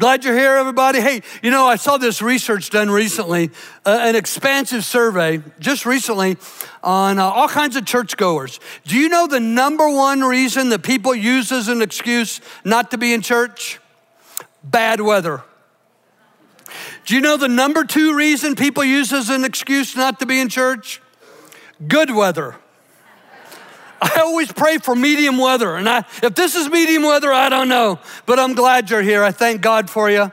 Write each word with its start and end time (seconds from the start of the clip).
Glad 0.00 0.24
you're 0.24 0.36
here, 0.36 0.56
everybody. 0.56 1.00
Hey, 1.00 1.22
you 1.40 1.52
know, 1.52 1.66
I 1.66 1.76
saw 1.76 1.98
this 1.98 2.20
research 2.20 2.70
done 2.70 2.90
recently, 2.90 3.50
uh, 3.86 3.98
an 4.00 4.16
expansive 4.16 4.84
survey 4.84 5.40
just 5.60 5.86
recently 5.86 6.36
on 6.82 7.20
uh, 7.20 7.24
all 7.24 7.46
kinds 7.46 7.76
of 7.76 7.84
churchgoers. 7.86 8.58
Do 8.84 8.98
you 8.98 9.08
know 9.08 9.28
the 9.28 9.38
number 9.38 9.88
one 9.88 10.22
reason 10.22 10.70
that 10.70 10.82
people 10.82 11.14
use 11.14 11.52
as 11.52 11.68
an 11.68 11.80
excuse 11.80 12.40
not 12.64 12.90
to 12.90 12.98
be 12.98 13.12
in 13.12 13.22
church? 13.22 13.78
Bad 14.64 15.00
weather. 15.00 15.42
Do 17.06 17.14
you 17.14 17.20
know 17.20 17.36
the 17.36 17.48
number 17.48 17.84
two 17.84 18.16
reason 18.16 18.56
people 18.56 18.82
use 18.82 19.12
as 19.12 19.28
an 19.28 19.44
excuse 19.44 19.94
not 19.94 20.18
to 20.18 20.26
be 20.26 20.40
in 20.40 20.48
church? 20.48 21.00
Good 21.86 22.10
weather. 22.10 22.56
I 24.04 24.20
always 24.20 24.52
pray 24.52 24.76
for 24.76 24.94
medium 24.94 25.38
weather. 25.38 25.76
And 25.76 25.88
I, 25.88 26.04
if 26.22 26.34
this 26.34 26.54
is 26.54 26.68
medium 26.68 27.04
weather, 27.04 27.32
I 27.32 27.48
don't 27.48 27.70
know. 27.70 27.98
But 28.26 28.38
I'm 28.38 28.54
glad 28.54 28.90
you're 28.90 29.02
here. 29.02 29.22
I 29.22 29.32
thank 29.32 29.62
God 29.62 29.88
for 29.88 30.10
you. 30.10 30.30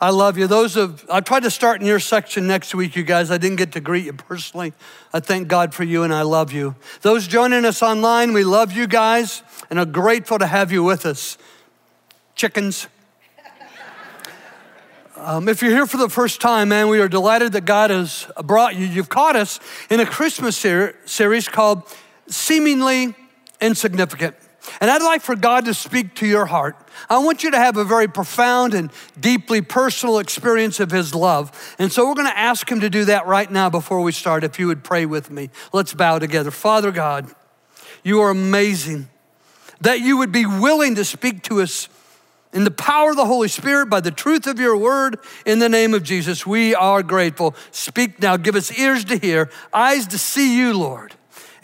I 0.00 0.08
love 0.08 0.38
you. 0.38 0.46
Those 0.46 0.76
of, 0.76 1.04
I 1.10 1.20
tried 1.20 1.42
to 1.42 1.50
start 1.50 1.82
in 1.82 1.86
your 1.86 2.00
section 2.00 2.46
next 2.46 2.74
week, 2.74 2.96
you 2.96 3.02
guys. 3.02 3.30
I 3.30 3.36
didn't 3.36 3.56
get 3.56 3.72
to 3.72 3.80
greet 3.80 4.06
you 4.06 4.14
personally. 4.14 4.72
I 5.12 5.20
thank 5.20 5.48
God 5.48 5.74
for 5.74 5.84
you 5.84 6.02
and 6.02 6.14
I 6.14 6.22
love 6.22 6.50
you. 6.50 6.76
Those 7.02 7.26
joining 7.26 7.66
us 7.66 7.82
online, 7.82 8.32
we 8.32 8.42
love 8.42 8.72
you 8.72 8.86
guys 8.86 9.42
and 9.68 9.78
are 9.78 9.84
grateful 9.84 10.38
to 10.38 10.46
have 10.46 10.72
you 10.72 10.82
with 10.82 11.04
us. 11.04 11.36
Chickens. 12.34 12.88
Um, 15.16 15.48
if 15.48 15.62
you're 15.62 15.70
here 15.70 15.86
for 15.86 15.96
the 15.96 16.10
first 16.10 16.40
time, 16.40 16.70
man, 16.70 16.88
we 16.88 17.00
are 17.00 17.08
delighted 17.08 17.52
that 17.52 17.64
God 17.64 17.88
has 17.88 18.26
brought 18.42 18.74
you. 18.74 18.84
You've 18.84 19.08
caught 19.08 19.36
us 19.36 19.58
in 19.88 20.00
a 20.00 20.04
Christmas 20.04 20.54
ser- 20.56 20.96
series 21.06 21.48
called 21.48 21.84
seemingly 22.28 23.14
insignificant. 23.60 24.36
And 24.80 24.90
I'd 24.90 25.02
like 25.02 25.22
for 25.22 25.36
God 25.36 25.66
to 25.66 25.74
speak 25.74 26.14
to 26.16 26.26
your 26.26 26.46
heart. 26.46 26.76
I 27.10 27.18
want 27.18 27.42
you 27.42 27.50
to 27.50 27.58
have 27.58 27.76
a 27.76 27.84
very 27.84 28.08
profound 28.08 28.74
and 28.74 28.90
deeply 29.18 29.60
personal 29.60 30.18
experience 30.18 30.80
of 30.80 30.90
His 30.90 31.14
love. 31.14 31.74
And 31.78 31.92
so 31.92 32.08
we're 32.08 32.14
going 32.14 32.28
to 32.28 32.38
ask 32.38 32.70
Him 32.70 32.80
to 32.80 32.90
do 32.90 33.04
that 33.06 33.26
right 33.26 33.50
now 33.50 33.68
before 33.68 34.00
we 34.00 34.12
start. 34.12 34.44
If 34.44 34.58
you 34.58 34.66
would 34.68 34.82
pray 34.82 35.06
with 35.06 35.30
me, 35.30 35.50
let's 35.72 35.92
bow 35.92 36.18
together. 36.18 36.50
Father 36.50 36.90
God, 36.90 37.30
you 38.02 38.20
are 38.20 38.30
amazing 38.30 39.08
that 39.80 40.00
you 40.00 40.16
would 40.16 40.32
be 40.32 40.46
willing 40.46 40.94
to 40.94 41.04
speak 41.04 41.42
to 41.44 41.60
us 41.60 41.88
in 42.52 42.64
the 42.64 42.70
power 42.70 43.10
of 43.10 43.16
the 43.16 43.26
Holy 43.26 43.48
Spirit 43.48 43.86
by 43.90 44.00
the 44.00 44.12
truth 44.12 44.46
of 44.46 44.60
your 44.60 44.76
word 44.76 45.18
in 45.44 45.58
the 45.58 45.68
name 45.68 45.92
of 45.92 46.04
Jesus. 46.04 46.46
We 46.46 46.74
are 46.74 47.02
grateful. 47.02 47.54
Speak 47.70 48.22
now. 48.22 48.36
Give 48.36 48.54
us 48.54 48.78
ears 48.78 49.04
to 49.06 49.18
hear, 49.18 49.50
eyes 49.72 50.06
to 50.08 50.18
see 50.18 50.56
you, 50.56 50.78
Lord 50.78 51.14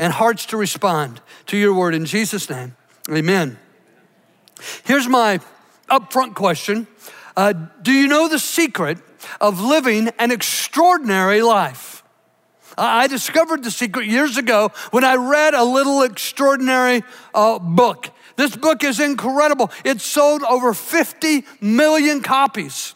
and 0.01 0.15
hearts 0.15 0.47
to 0.47 0.57
respond 0.57 1.21
to 1.47 1.59
your 1.59 1.75
word 1.75 1.95
in 1.95 2.07
Jesus' 2.07 2.49
name. 2.49 2.75
Amen. 3.11 3.59
Here's 4.85 5.07
my 5.07 5.41
upfront 5.89 6.35
question 6.35 6.89
uh, 7.37 7.53
Do 7.83 7.93
you 7.93 8.09
know 8.09 8.27
the 8.27 8.39
secret 8.39 8.99
of 9.41 9.61
living 9.61 10.09
an 10.19 10.31
extraordinary 10.33 11.43
life? 11.43 12.03
I 12.79 13.09
discovered 13.09 13.63
the 13.63 13.71
secret 13.71 14.07
years 14.07 14.39
ago 14.39 14.73
when 14.91 15.05
I 15.05 15.17
read 15.17 15.53
a 15.53 15.65
little 15.65 16.03
extraordinary 16.03 17.03
uh, 17.35 17.59
book. 17.59 18.09
This 18.37 18.57
book 18.57 18.83
is 18.83 19.01
incredible. 19.01 19.71
It 19.85 20.01
sold 20.01 20.43
over 20.45 20.73
50 20.73 21.45
million 21.61 22.23
copies. 22.23 22.95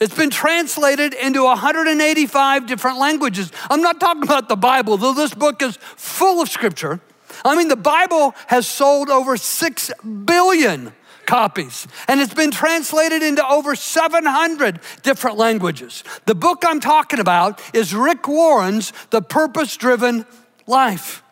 It's 0.00 0.14
been 0.14 0.30
translated 0.30 1.12
into 1.12 1.44
185 1.44 2.66
different 2.66 2.98
languages. 2.98 3.50
I'm 3.68 3.82
not 3.82 3.98
talking 3.98 4.22
about 4.22 4.48
the 4.48 4.56
Bible, 4.56 4.96
though 4.96 5.12
this 5.12 5.34
book 5.34 5.60
is 5.60 5.76
full 5.96 6.40
of 6.40 6.48
scripture. 6.48 7.00
I 7.44 7.56
mean, 7.56 7.68
the 7.68 7.76
Bible 7.76 8.34
has 8.46 8.66
sold 8.66 9.10
over 9.10 9.36
6 9.36 9.90
billion 10.24 10.92
copies, 11.26 11.86
and 12.06 12.20
it's 12.20 12.32
been 12.32 12.50
translated 12.50 13.22
into 13.22 13.46
over 13.46 13.74
700 13.74 14.80
different 15.02 15.36
languages. 15.36 16.02
The 16.24 16.34
book 16.34 16.62
I'm 16.66 16.80
talking 16.80 17.18
about 17.18 17.60
is 17.74 17.94
Rick 17.94 18.26
Warren's 18.28 18.92
The 19.10 19.20
Purpose 19.20 19.76
Driven 19.76 20.24
Life. 20.66 21.22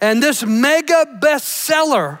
And 0.00 0.22
this 0.22 0.44
mega 0.44 1.06
bestseller 1.18 2.18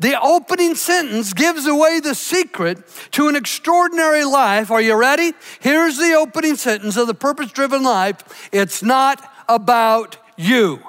the 0.00 0.20
opening 0.20 0.74
sentence 0.74 1.32
gives 1.32 1.66
away 1.66 2.00
the 2.00 2.14
secret 2.14 2.78
to 3.12 3.28
an 3.28 3.36
extraordinary 3.36 4.24
life. 4.24 4.70
Are 4.70 4.80
you 4.80 4.94
ready? 4.94 5.32
Here's 5.60 5.98
the 5.98 6.14
opening 6.14 6.56
sentence 6.56 6.96
of 6.96 7.06
the 7.06 7.14
purpose 7.14 7.50
driven 7.50 7.82
life 7.82 8.48
it's 8.52 8.82
not 8.82 9.22
about 9.48 10.16
you. 10.36 10.80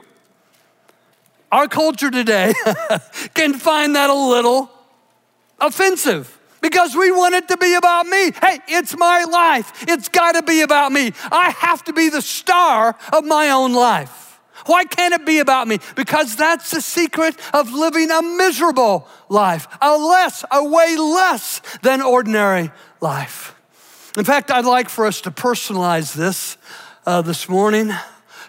Our 1.52 1.68
culture 1.68 2.12
today 2.12 2.53
can 3.34 3.53
find 3.56 3.96
that 3.96 4.09
a 4.09 4.14
little 4.14 4.69
offensive 5.59 6.38
because 6.62 6.96
we 6.96 7.12
want 7.12 7.34
it 7.34 7.48
to 7.48 7.58
be 7.58 7.74
about 7.74 8.06
me. 8.06 8.31
Hey, 8.31 8.59
it's 8.68 8.96
my 8.96 9.24
life. 9.24 9.86
It's 9.88 10.09
got 10.09 10.34
to 10.34 10.44
be 10.44 10.62
about 10.62 10.92
me. 10.92 11.14
I 11.31 11.50
have 11.58 11.84
to 11.86 11.94
be 11.94 12.09
the 12.09 12.22
star 12.22 12.96
of 13.12 13.25
my 13.25 13.50
own 13.50 13.74
life. 13.74 14.29
Why 14.66 14.86
can't 14.86 15.14
it 15.14 15.25
be 15.25 15.40
about 15.40 15.68
me? 15.68 15.80
Because 15.96 16.36
that's 16.36 16.72
the 16.72 16.81
secret 16.81 17.36
of 17.53 17.72
living 17.72 18.12
a 18.12 18.22
miserable 18.22 19.08
life, 19.30 19.68
a 19.81 19.97
less, 19.97 20.44
a 20.52 20.64
way 20.64 20.96
less 20.97 21.62
than 21.81 22.02
ordinary 22.02 22.72
life. 23.02 23.56
In 24.18 24.25
fact, 24.25 24.52
I'd 24.52 24.66
like 24.66 24.90
for 24.90 25.06
us 25.06 25.22
to 25.22 25.31
personalize 25.31 26.14
this 26.14 26.58
uh, 27.06 27.22
this 27.22 27.48
morning 27.48 27.92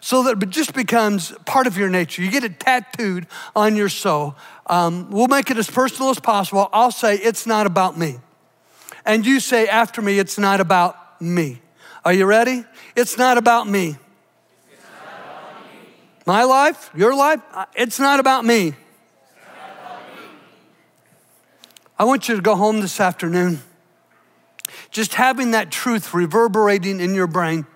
so 0.00 0.22
that 0.24 0.42
it 0.42 0.50
just 0.50 0.74
becomes 0.74 1.32
part 1.44 1.66
of 1.66 1.76
your 1.76 1.88
nature. 1.88 2.22
You 2.22 2.30
get 2.30 2.44
it 2.44 2.58
tattooed 2.58 3.26
on 3.54 3.76
your 3.76 3.88
soul. 3.88 4.34
Um, 4.66 5.10
we'll 5.10 5.28
make 5.28 5.50
it 5.50 5.58
as 5.58 5.70
personal 5.70 6.10
as 6.10 6.18
possible. 6.18 6.68
I'll 6.72 6.90
say, 6.90 7.16
It's 7.16 7.46
not 7.46 7.66
about 7.66 7.98
me. 7.98 8.18
And 9.04 9.24
you 9.26 9.40
say 9.40 9.68
after 9.68 10.00
me, 10.02 10.18
It's 10.18 10.38
not 10.38 10.60
about 10.60 11.20
me. 11.20 11.60
Are 12.04 12.12
you 12.12 12.24
ready? 12.24 12.64
It's 12.96 13.18
not 13.18 13.36
about 13.36 13.68
me. 13.68 13.96
My 16.30 16.44
life, 16.44 16.92
your 16.94 17.12
life, 17.12 17.40
it's 17.74 17.98
not 17.98 18.20
about 18.20 18.44
me. 18.44 18.76
I 21.98 22.04
want 22.04 22.28
you 22.28 22.36
to 22.36 22.40
go 22.40 22.54
home 22.54 22.80
this 22.80 23.00
afternoon, 23.00 23.62
just 24.92 25.14
having 25.14 25.50
that 25.50 25.72
truth 25.72 26.14
reverberating 26.14 27.00
in 27.00 27.14
your 27.16 27.26
brain. 27.26 27.66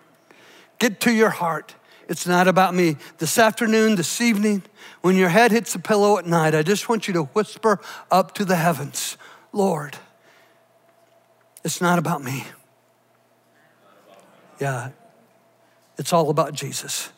Get 0.79 1.01
to 1.01 1.13
your 1.13 1.31
heart. 1.31 1.75
It's 2.09 2.29
not 2.29 2.47
about 2.47 2.77
me. 2.77 2.97
This 3.19 3.39
afternoon, 3.39 3.97
this 3.97 4.21
evening, 4.21 4.63
when 5.01 5.17
your 5.17 5.31
head 5.31 5.51
hits 5.51 5.73
the 5.73 5.81
pillow 5.81 6.17
at 6.17 6.25
night, 6.25 6.55
I 6.55 6.63
just 6.63 6.89
want 6.89 7.09
you 7.09 7.15
to 7.15 7.25
whisper 7.25 7.81
up 8.09 8.35
to 8.35 8.45
the 8.45 8.55
heavens 8.55 9.17
Lord, 9.53 9.99
it's 11.65 11.81
not 11.81 11.99
about 11.99 12.23
me. 12.23 12.45
Yeah, 14.61 14.91
it's 15.99 16.13
all 16.13 16.31
about 16.31 16.53
Jesus. 16.53 17.11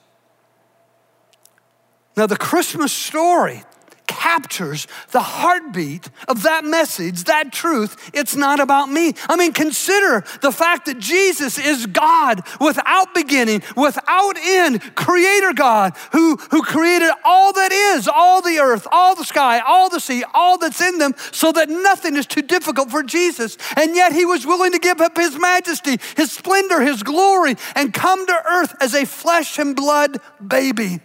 Now, 2.17 2.27
the 2.27 2.37
Christmas 2.37 2.93
story 2.93 3.63
captures 4.07 4.87
the 5.11 5.21
heartbeat 5.21 6.09
of 6.29 6.43
that 6.43 6.65
message, 6.65 7.25
that 7.25 7.53
truth. 7.53 8.11
It's 8.15 8.35
not 8.35 8.61
about 8.61 8.89
me. 8.89 9.15
I 9.29 9.37
mean, 9.37 9.53
consider 9.53 10.25
the 10.43 10.53
fact 10.53 10.87
that 10.87 10.99
Jesus 10.99 11.59
is 11.59 11.87
God 11.87 12.43
without 12.61 13.15
beginning, 13.15 13.63
without 13.77 14.37
end, 14.39 14.95
creator 14.95 15.53
God 15.53 15.95
who, 16.13 16.37
who 16.51 16.63
created 16.63 17.11
all 17.25 17.53
that 17.53 17.73
is, 17.73 18.09
all 18.09 18.43
the 18.43 18.59
earth, 18.59 18.87
all 18.91 19.15
the 19.15 19.25
sky, 19.25 19.61
all 19.61 19.89
the 19.89 20.01
sea, 20.01 20.25
all 20.35 20.57
that's 20.57 20.81
in 20.81 20.99
them, 20.99 21.15
so 21.33 21.53
that 21.53 21.69
nothing 21.69 22.17
is 22.17 22.27
too 22.27 22.43
difficult 22.43 22.91
for 22.91 23.03
Jesus. 23.03 23.59
And 23.77 23.95
yet 23.95 24.13
he 24.13 24.25
was 24.25 24.47
willing 24.47 24.73
to 24.73 24.79
give 24.79 25.01
up 25.01 25.17
his 25.17 25.39
majesty, 25.39 25.99
his 26.17 26.33
splendor, 26.33 26.81
his 26.81 27.03
glory, 27.03 27.57
and 27.75 27.93
come 27.93 28.27
to 28.27 28.43
earth 28.49 28.75
as 28.81 28.95
a 28.95 29.05
flesh 29.05 29.59
and 29.59 29.77
blood 29.77 30.19
baby 30.47 31.01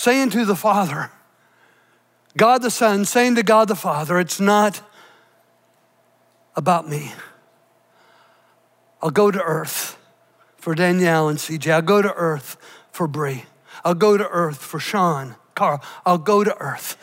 saying 0.00 0.30
to 0.30 0.46
the 0.46 0.56
Father, 0.56 1.10
God 2.34 2.62
the 2.62 2.70
Son, 2.70 3.04
saying 3.04 3.34
to 3.34 3.42
God 3.42 3.68
the 3.68 3.76
Father, 3.76 4.18
it's 4.18 4.40
not 4.40 4.80
about 6.56 6.88
me. 6.88 7.12
I'll 9.02 9.10
go 9.10 9.30
to 9.30 9.42
earth 9.42 9.98
for 10.56 10.74
Danielle 10.74 11.28
and 11.28 11.38
CJ. 11.38 11.70
I'll 11.70 11.82
go 11.82 12.00
to 12.00 12.14
earth 12.14 12.56
for 12.90 13.06
Bree. 13.06 13.44
I'll 13.84 13.94
go 13.94 14.16
to 14.16 14.26
earth 14.26 14.56
for 14.56 14.80
Sean, 14.80 15.36
Carl. 15.54 15.82
I'll 16.06 16.16
go 16.16 16.44
to 16.44 16.56
earth. 16.58 16.96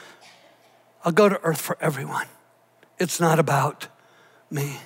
I'll 1.06 1.12
go 1.12 1.30
to 1.30 1.40
earth 1.44 1.62
for 1.62 1.78
everyone. 1.80 2.26
It's 2.98 3.20
not 3.20 3.38
about 3.38 3.90
me. 4.50 4.78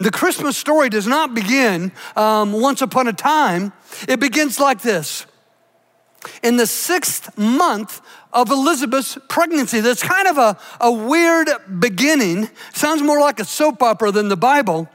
The 0.00 0.10
Christmas 0.10 0.58
story 0.58 0.90
does 0.90 1.06
not 1.06 1.34
begin 1.34 1.92
um, 2.14 2.52
once 2.52 2.82
upon 2.82 3.08
a 3.08 3.14
time. 3.14 3.72
It 4.06 4.20
begins 4.20 4.60
like 4.60 4.82
this 4.82 5.24
in 6.42 6.56
the 6.56 6.66
sixth 6.66 7.36
month 7.38 8.00
of 8.32 8.50
Elizabeth's 8.50 9.16
pregnancy. 9.28 9.80
That's 9.80 10.02
kind 10.02 10.26
of 10.26 10.38
a, 10.38 10.58
a 10.80 10.90
weird 10.90 11.48
beginning. 11.78 12.50
Sounds 12.72 13.02
more 13.02 13.20
like 13.20 13.40
a 13.40 13.44
soap 13.44 13.82
opera 13.82 14.10
than 14.10 14.28
the 14.28 14.36
Bible. 14.36 14.88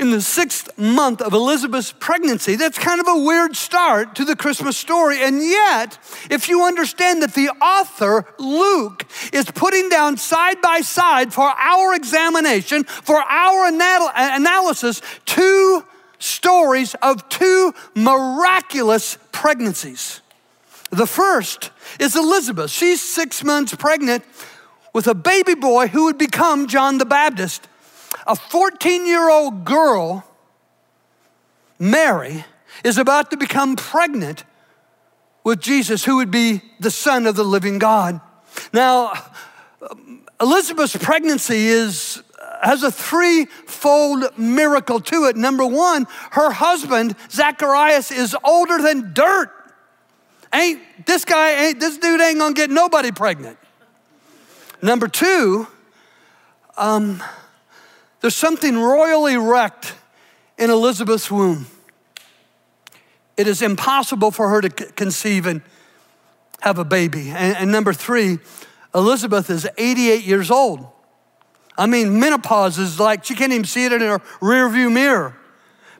in 0.00 0.10
the 0.10 0.20
sixth 0.22 0.76
month 0.78 1.20
of 1.20 1.34
Elizabeth's 1.34 1.92
pregnancy. 1.92 2.56
That's 2.56 2.78
kind 2.78 3.00
of 3.00 3.06
a 3.06 3.22
weird 3.22 3.54
start 3.54 4.14
to 4.16 4.24
the 4.24 4.34
Christmas 4.34 4.78
story. 4.78 5.22
And 5.22 5.42
yet, 5.42 5.98
if 6.30 6.48
you 6.48 6.64
understand 6.64 7.22
that 7.22 7.34
the 7.34 7.50
author, 7.60 8.24
Luke, 8.38 9.04
is 9.32 9.44
putting 9.50 9.90
down 9.90 10.16
side 10.16 10.62
by 10.62 10.80
side 10.80 11.34
for 11.34 11.44
our 11.44 11.94
examination, 11.94 12.84
for 12.84 13.16
our 13.16 13.68
anal- 13.68 14.10
analysis, 14.14 15.02
two 15.26 15.84
stories 16.20 16.94
of 17.02 17.28
two 17.28 17.74
miraculous 17.96 19.18
pregnancies. 19.32 20.20
The 20.90 21.06
first 21.06 21.70
is 21.98 22.14
Elizabeth. 22.14 22.70
She's 22.70 23.00
six 23.00 23.42
months 23.42 23.74
pregnant 23.74 24.24
with 24.92 25.08
a 25.08 25.14
baby 25.14 25.54
boy 25.54 25.88
who 25.88 26.04
would 26.04 26.18
become 26.18 26.68
John 26.68 26.98
the 26.98 27.04
Baptist 27.04 27.66
a 28.26 28.36
14 28.36 29.06
year 29.06 29.28
old 29.30 29.64
girl, 29.64 30.24
Mary, 31.78 32.44
is 32.84 32.98
about 32.98 33.30
to 33.30 33.36
become 33.36 33.76
pregnant 33.76 34.44
with 35.44 35.60
Jesus, 35.60 36.04
who 36.04 36.16
would 36.16 36.30
be 36.30 36.60
the 36.78 36.90
Son 36.90 37.26
of 37.26 37.34
the 37.34 37.44
living 37.44 37.78
God. 37.78 38.20
Now, 38.72 39.12
Elizabeth's 40.40 40.96
pregnancy 40.96 41.68
is 41.68 42.22
has 42.60 42.82
a 42.82 42.90
threefold 42.90 44.38
miracle 44.38 45.00
to 45.00 45.24
it. 45.24 45.36
Number 45.36 45.64
one, 45.64 46.06
her 46.32 46.50
husband, 46.50 47.16
Zacharias, 47.30 48.10
is 48.10 48.36
older 48.44 48.78
than 48.82 49.12
dirt. 49.12 49.50
Ain't 50.52 50.80
this 51.06 51.24
guy 51.24 51.66
ain't 51.66 51.80
this 51.80 51.98
dude 51.98 52.20
ain't 52.20 52.38
gonna 52.38 52.54
get 52.54 52.70
nobody 52.70 53.12
pregnant. 53.12 53.56
Number 54.82 55.06
two, 55.06 55.68
um, 56.76 57.22
there's 58.20 58.34
something 58.34 58.76
royally 58.76 59.36
wrecked 59.36 59.94
in 60.58 60.70
Elizabeth's 60.70 61.30
womb. 61.30 61.66
It 63.36 63.46
is 63.46 63.62
impossible 63.62 64.30
for 64.30 64.48
her 64.48 64.60
to 64.60 64.68
conceive 64.68 65.46
and 65.46 65.62
have 66.60 66.78
a 66.78 66.84
baby. 66.84 67.30
And, 67.30 67.56
and 67.56 67.72
number 67.72 67.92
three, 67.92 68.38
Elizabeth 68.94 69.48
is 69.50 69.68
88 69.78 70.24
years 70.24 70.50
old. 70.50 70.86
I 71.80 71.86
mean, 71.86 72.20
menopause 72.20 72.78
is 72.78 73.00
like 73.00 73.24
she 73.24 73.34
can't 73.34 73.52
even 73.52 73.64
see 73.64 73.86
it 73.86 73.92
in 73.92 74.02
her 74.02 74.18
rearview 74.42 74.92
mirror. 74.92 75.34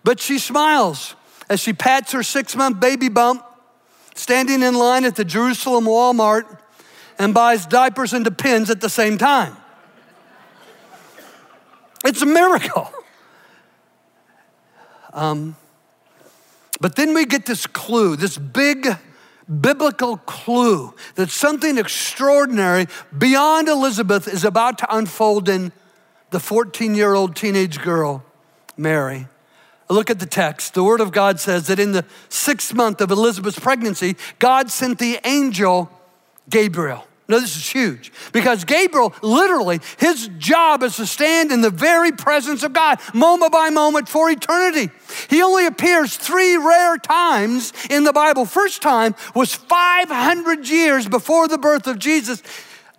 But 0.05 0.21
she 0.21 0.38
smiles 0.38 1.15
as 1.49 1.59
she 1.59 1.73
pats 1.73 2.12
her 2.12 2.23
six 2.23 2.55
month 2.55 2.81
baby 2.81 3.09
bump, 3.09 3.43
standing 4.15 4.62
in 4.62 4.75
line 4.75 5.06
at 5.06 5.17
the 5.17 5.25
Jerusalem 5.25 5.87
Walmart, 5.87 6.59
and 7.19 7.32
buys 7.32 7.65
diapers 7.65 8.12
and 8.12 8.27
pins 8.37 8.69
at 8.69 8.82
the 8.82 8.91
same 8.91 9.17
time. 9.17 9.56
It's 12.05 12.21
a 12.21 12.26
miracle. 12.26 12.93
Um, 15.15 15.56
but 16.79 16.94
then 16.94 17.15
we 17.15 17.25
get 17.25 17.47
this 17.47 17.67
clue, 17.67 18.17
this 18.17 18.37
big 18.37 18.87
biblical 19.50 20.17
clue 20.19 20.94
that 21.17 21.31
something 21.31 21.76
extraordinary 21.76 22.87
beyond 23.17 23.69
Elizabeth 23.69 24.29
is 24.29 24.44
about 24.44 24.79
to 24.79 24.97
unfold 24.97 25.49
in 25.49 25.73
the 26.31 26.41
14 26.41 26.94
year 26.94 27.14
old 27.14 27.35
teenage 27.35 27.81
girl, 27.81 28.25
Mary. 28.76 29.26
Look 29.88 30.08
at 30.08 30.20
the 30.20 30.26
text. 30.26 30.75
The 30.75 30.85
Word 30.85 31.00
of 31.00 31.11
God 31.11 31.41
says 31.41 31.67
that 31.67 31.81
in 31.81 31.91
the 31.91 32.05
sixth 32.29 32.73
month 32.73 33.00
of 33.00 33.11
Elizabeth's 33.11 33.58
pregnancy, 33.58 34.17
God 34.38 34.70
sent 34.70 35.00
the 35.00 35.19
angel 35.25 35.91
Gabriel. 36.49 37.06
No, 37.31 37.38
this 37.38 37.55
is 37.55 37.71
huge 37.71 38.11
because 38.32 38.65
Gabriel, 38.65 39.15
literally, 39.23 39.79
his 39.99 40.29
job 40.38 40.82
is 40.82 40.97
to 40.97 41.06
stand 41.06 41.53
in 41.53 41.61
the 41.61 41.71
very 41.71 42.11
presence 42.11 42.65
of 42.65 42.73
God, 42.73 42.99
moment 43.15 43.53
by 43.53 43.71
moment 43.71 44.09
for 44.09 44.29
eternity. 44.29 44.91
He 45.29 45.41
only 45.41 45.67
appears 45.67 46.17
three 46.17 46.56
rare 46.56 46.97
times 46.97 47.73
in 47.88 48.03
the 48.03 48.12
Bible. 48.12 48.47
First 48.47 48.82
time 48.82 49.15
was 49.32 49.55
500 49.55 50.69
years 50.69 51.06
before 51.06 51.47
the 51.47 51.56
birth 51.56 51.87
of 51.87 52.00
Jesus. 52.00 52.43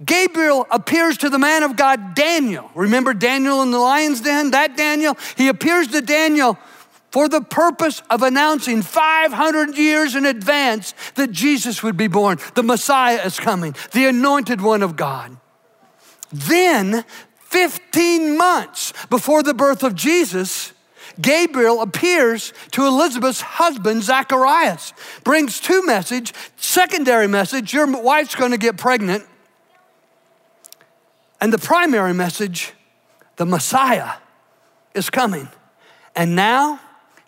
Gabriel 0.04 0.66
appears 0.72 1.18
to 1.18 1.30
the 1.30 1.38
man 1.38 1.63
of 1.63 1.75
God, 1.75 2.16
Daniel. 2.16 2.72
Remember 2.74 3.13
Daniel 3.13 3.62
in 3.63 3.72
the 3.72 3.80
lion's 3.80 4.22
den? 4.22 4.51
That 4.51 4.77
Daniel? 4.77 5.18
He 5.36 5.50
appears 5.50 5.88
to 5.89 6.01
Daniel 6.01 6.57
for 7.12 7.28
the 7.28 7.42
purpose 7.42 8.02
of 8.10 8.24
announcing 8.24 8.81
500 8.81 9.78
years 9.78 10.16
in 10.16 10.25
advance 10.25 10.94
that 11.16 11.31
Jesus 11.31 11.84
would 11.84 11.98
be 11.98 12.08
born. 12.08 12.40
The 12.56 12.63
Messiah 12.63 13.22
is 13.25 13.40
coming, 13.40 13.75
the 13.92 14.06
anointed 14.06 14.62
one 14.62 14.81
of 14.81 14.96
God. 14.96 15.38
Then, 16.31 17.04
15 17.50 18.38
months 18.38 18.94
before 19.10 19.44
the 19.44 19.54
birth 19.54 19.84
of 19.84 19.94
Jesus, 19.94 20.72
Gabriel 21.19 21.81
appears 21.81 22.54
to 22.72 22.86
Elizabeth's 22.86 23.42
husband, 23.42 24.04
Zacharias, 24.04 24.94
brings 25.25 25.60
two 25.60 25.86
message, 25.86 26.34
secondary 26.56 27.28
message, 27.28 27.74
your 27.74 27.86
wife's 28.02 28.36
gonna 28.36 28.58
get 28.58 28.78
pregnant. 28.78 29.25
And 31.42 31.52
the 31.52 31.58
primary 31.58 32.13
message, 32.13 32.72
the 33.36 33.46
Messiah 33.46 34.13
is 34.94 35.10
coming. 35.10 35.50
And 36.16 36.36
now 36.36 36.80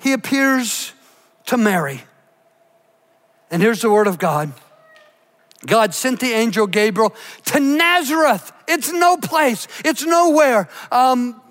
he 0.03 0.11
appears 0.11 0.91
to 1.45 1.57
Mary. 1.57 2.03
And 3.49 3.61
here's 3.61 3.81
the 3.81 3.89
word 3.89 4.07
of 4.07 4.19
God 4.19 4.51
God 5.65 5.93
sent 5.93 6.19
the 6.19 6.33
angel 6.33 6.67
Gabriel 6.67 7.15
to 7.45 7.59
Nazareth. 7.59 8.51
It's 8.67 8.91
no 8.91 9.15
place, 9.15 9.67
it's 9.85 10.03
nowhere. 10.03 10.67
Um, 10.91 11.41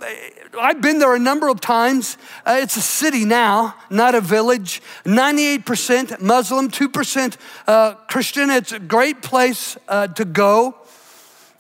I've 0.58 0.82
been 0.82 0.98
there 0.98 1.14
a 1.14 1.18
number 1.18 1.48
of 1.48 1.60
times. 1.62 2.18
Uh, 2.44 2.58
it's 2.60 2.76
a 2.76 2.82
city 2.82 3.24
now, 3.24 3.74
not 3.88 4.14
a 4.14 4.20
village. 4.20 4.82
98% 5.04 6.20
Muslim, 6.20 6.70
2% 6.70 7.36
uh, 7.66 7.94
Christian. 7.94 8.50
It's 8.50 8.72
a 8.72 8.78
great 8.78 9.22
place 9.22 9.78
uh, 9.88 10.08
to 10.08 10.26
go. 10.26 10.76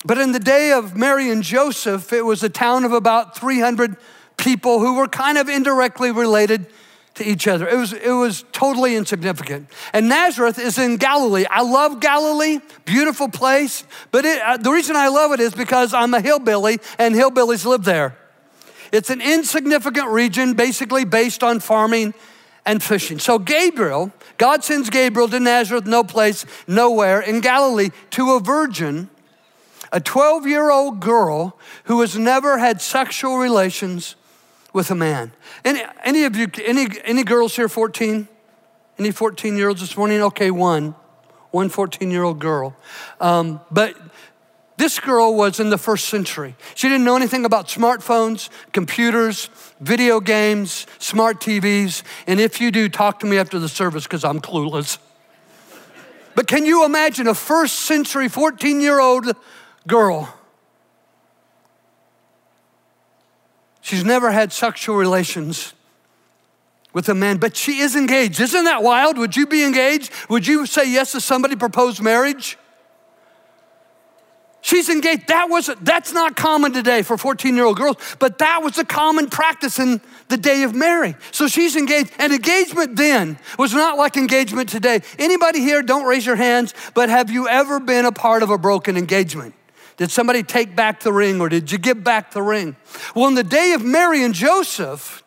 But 0.04 0.18
in 0.18 0.32
the 0.32 0.40
day 0.40 0.72
of 0.72 0.94
Mary 0.94 1.30
and 1.30 1.42
Joseph, 1.42 2.12
it 2.12 2.26
was 2.26 2.42
a 2.42 2.50
town 2.50 2.84
of 2.84 2.92
about 2.92 3.34
300 3.34 3.96
people 4.36 4.80
who 4.80 4.96
were 4.96 5.08
kind 5.08 5.38
of 5.38 5.48
indirectly 5.48 6.10
related 6.10 6.66
to 7.14 7.24
each 7.24 7.46
other. 7.46 7.68
It 7.68 7.76
was, 7.76 7.92
it 7.92 8.12
was 8.12 8.44
totally 8.52 8.96
insignificant. 8.96 9.68
And 9.92 10.08
Nazareth 10.08 10.58
is 10.58 10.78
in 10.78 10.96
Galilee. 10.96 11.44
I 11.50 11.62
love 11.62 12.00
Galilee, 12.00 12.60
beautiful 12.84 13.28
place. 13.28 13.84
But 14.10 14.24
it, 14.24 14.40
uh, 14.40 14.56
the 14.56 14.70
reason 14.70 14.96
I 14.96 15.08
love 15.08 15.32
it 15.32 15.40
is 15.40 15.54
because 15.54 15.92
I'm 15.92 16.14
a 16.14 16.20
hillbilly 16.20 16.78
and 16.98 17.14
hillbillies 17.14 17.66
live 17.66 17.84
there. 17.84 18.16
It's 18.92 19.10
an 19.10 19.20
insignificant 19.20 20.08
region, 20.08 20.54
basically 20.54 21.04
based 21.04 21.42
on 21.42 21.60
farming 21.60 22.14
and 22.64 22.82
fishing. 22.82 23.18
So, 23.18 23.38
Gabriel, 23.38 24.12
God 24.38 24.64
sends 24.64 24.90
Gabriel 24.90 25.28
to 25.28 25.40
Nazareth, 25.40 25.86
no 25.86 26.04
place, 26.04 26.44
nowhere, 26.66 27.20
in 27.20 27.40
Galilee, 27.40 27.90
to 28.10 28.32
a 28.32 28.40
virgin, 28.40 29.08
a 29.92 30.00
12 30.00 30.46
year 30.46 30.70
old 30.70 31.00
girl 31.00 31.58
who 31.84 32.00
has 32.00 32.16
never 32.16 32.58
had 32.58 32.80
sexual 32.80 33.38
relations 33.38 34.14
with 34.72 34.90
a 34.90 34.94
man. 34.94 35.32
Any, 35.64 35.82
any 36.04 36.24
of 36.24 36.36
you, 36.36 36.48
any, 36.64 36.88
any 37.04 37.24
girls 37.24 37.56
here 37.56 37.68
14? 37.68 38.28
Any 38.98 39.10
14 39.10 39.56
year 39.56 39.68
olds 39.68 39.80
this 39.80 39.96
morning? 39.96 40.22
Okay, 40.22 40.50
one. 40.50 40.94
One 41.50 41.68
14 41.68 42.10
year 42.10 42.22
old 42.22 42.38
girl. 42.38 42.76
Um, 43.20 43.60
but 43.70 43.96
this 44.76 44.98
girl 44.98 45.34
was 45.34 45.60
in 45.60 45.70
the 45.70 45.78
first 45.78 46.08
century. 46.08 46.56
She 46.74 46.88
didn't 46.88 47.04
know 47.04 47.16
anything 47.16 47.44
about 47.44 47.68
smartphones, 47.68 48.48
computers, 48.72 49.48
video 49.80 50.18
games, 50.20 50.86
smart 50.98 51.40
TVs. 51.40 52.02
And 52.26 52.40
if 52.40 52.60
you 52.60 52.70
do, 52.70 52.88
talk 52.88 53.20
to 53.20 53.26
me 53.26 53.38
after 53.38 53.58
the 53.58 53.68
service 53.68 54.04
because 54.04 54.24
I'm 54.24 54.40
clueless. 54.40 54.98
But 56.34 56.46
can 56.46 56.64
you 56.64 56.84
imagine 56.84 57.26
a 57.26 57.34
first 57.34 57.80
century 57.80 58.28
14 58.28 58.80
year 58.80 58.98
old 58.98 59.26
girl 59.86 60.32
She's 63.82 64.04
never 64.04 64.30
had 64.30 64.52
sexual 64.52 64.96
relations 64.96 65.74
with 66.92 67.08
a 67.08 67.14
man, 67.14 67.38
but 67.38 67.56
she 67.56 67.80
is 67.80 67.96
engaged. 67.96 68.40
Isn't 68.40 68.64
that 68.64 68.82
wild? 68.82 69.18
Would 69.18 69.36
you 69.36 69.46
be 69.46 69.64
engaged? 69.64 70.12
Would 70.30 70.46
you 70.46 70.66
say 70.66 70.90
yes 70.90 71.12
to 71.12 71.20
somebody 71.20 71.56
proposed 71.56 72.00
marriage? 72.00 72.56
She's 74.60 74.88
engaged. 74.88 75.26
That 75.26 75.50
was 75.50 75.68
that's 75.80 76.12
not 76.12 76.36
common 76.36 76.72
today 76.72 77.02
for 77.02 77.16
14-year-old 77.16 77.76
girls, 77.76 77.96
but 78.20 78.38
that 78.38 78.62
was 78.62 78.78
a 78.78 78.84
common 78.84 79.28
practice 79.28 79.80
in 79.80 80.00
the 80.28 80.36
day 80.36 80.62
of 80.62 80.72
Mary. 80.72 81.16
So 81.32 81.48
she's 81.48 81.74
engaged. 81.74 82.12
And 82.20 82.32
engagement 82.32 82.94
then 82.94 83.38
was 83.58 83.74
not 83.74 83.98
like 83.98 84.16
engagement 84.16 84.68
today. 84.68 85.00
Anybody 85.18 85.58
here, 85.60 85.82
don't 85.82 86.06
raise 86.06 86.24
your 86.24 86.36
hands, 86.36 86.72
but 86.94 87.08
have 87.08 87.28
you 87.28 87.48
ever 87.48 87.80
been 87.80 88.04
a 88.04 88.12
part 88.12 88.44
of 88.44 88.50
a 88.50 88.58
broken 88.58 88.96
engagement? 88.96 89.54
Did 90.02 90.10
somebody 90.10 90.42
take 90.42 90.74
back 90.74 90.98
the 90.98 91.12
ring 91.12 91.40
or 91.40 91.48
did 91.48 91.70
you 91.70 91.78
give 91.78 92.02
back 92.02 92.32
the 92.32 92.42
ring? 92.42 92.74
Well, 93.14 93.28
in 93.28 93.36
the 93.36 93.44
day 93.44 93.70
of 93.70 93.84
Mary 93.84 94.24
and 94.24 94.34
Joseph, 94.34 95.22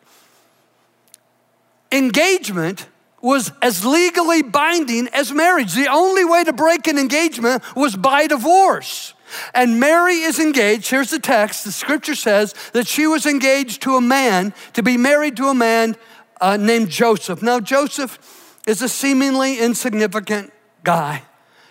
engagement 1.90 2.86
was 3.22 3.52
as 3.62 3.86
legally 3.86 4.42
binding 4.42 5.08
as 5.14 5.32
marriage. 5.32 5.72
The 5.72 5.88
only 5.88 6.26
way 6.26 6.44
to 6.44 6.52
break 6.52 6.86
an 6.88 6.98
engagement 6.98 7.62
was 7.74 7.96
by 7.96 8.26
divorce. 8.26 9.14
And 9.54 9.80
Mary 9.80 10.16
is 10.16 10.38
engaged. 10.38 10.90
Here's 10.90 11.08
the 11.08 11.20
text. 11.20 11.64
The 11.64 11.72
scripture 11.72 12.14
says 12.14 12.54
that 12.74 12.86
she 12.86 13.06
was 13.06 13.24
engaged 13.24 13.80
to 13.84 13.96
a 13.96 14.02
man, 14.02 14.52
to 14.74 14.82
be 14.82 14.98
married 14.98 15.38
to 15.38 15.46
a 15.46 15.54
man 15.54 15.96
uh, 16.38 16.58
named 16.58 16.90
Joseph. 16.90 17.40
Now, 17.40 17.60
Joseph 17.60 18.60
is 18.66 18.82
a 18.82 18.90
seemingly 18.90 19.58
insignificant 19.58 20.52
guy, 20.84 21.22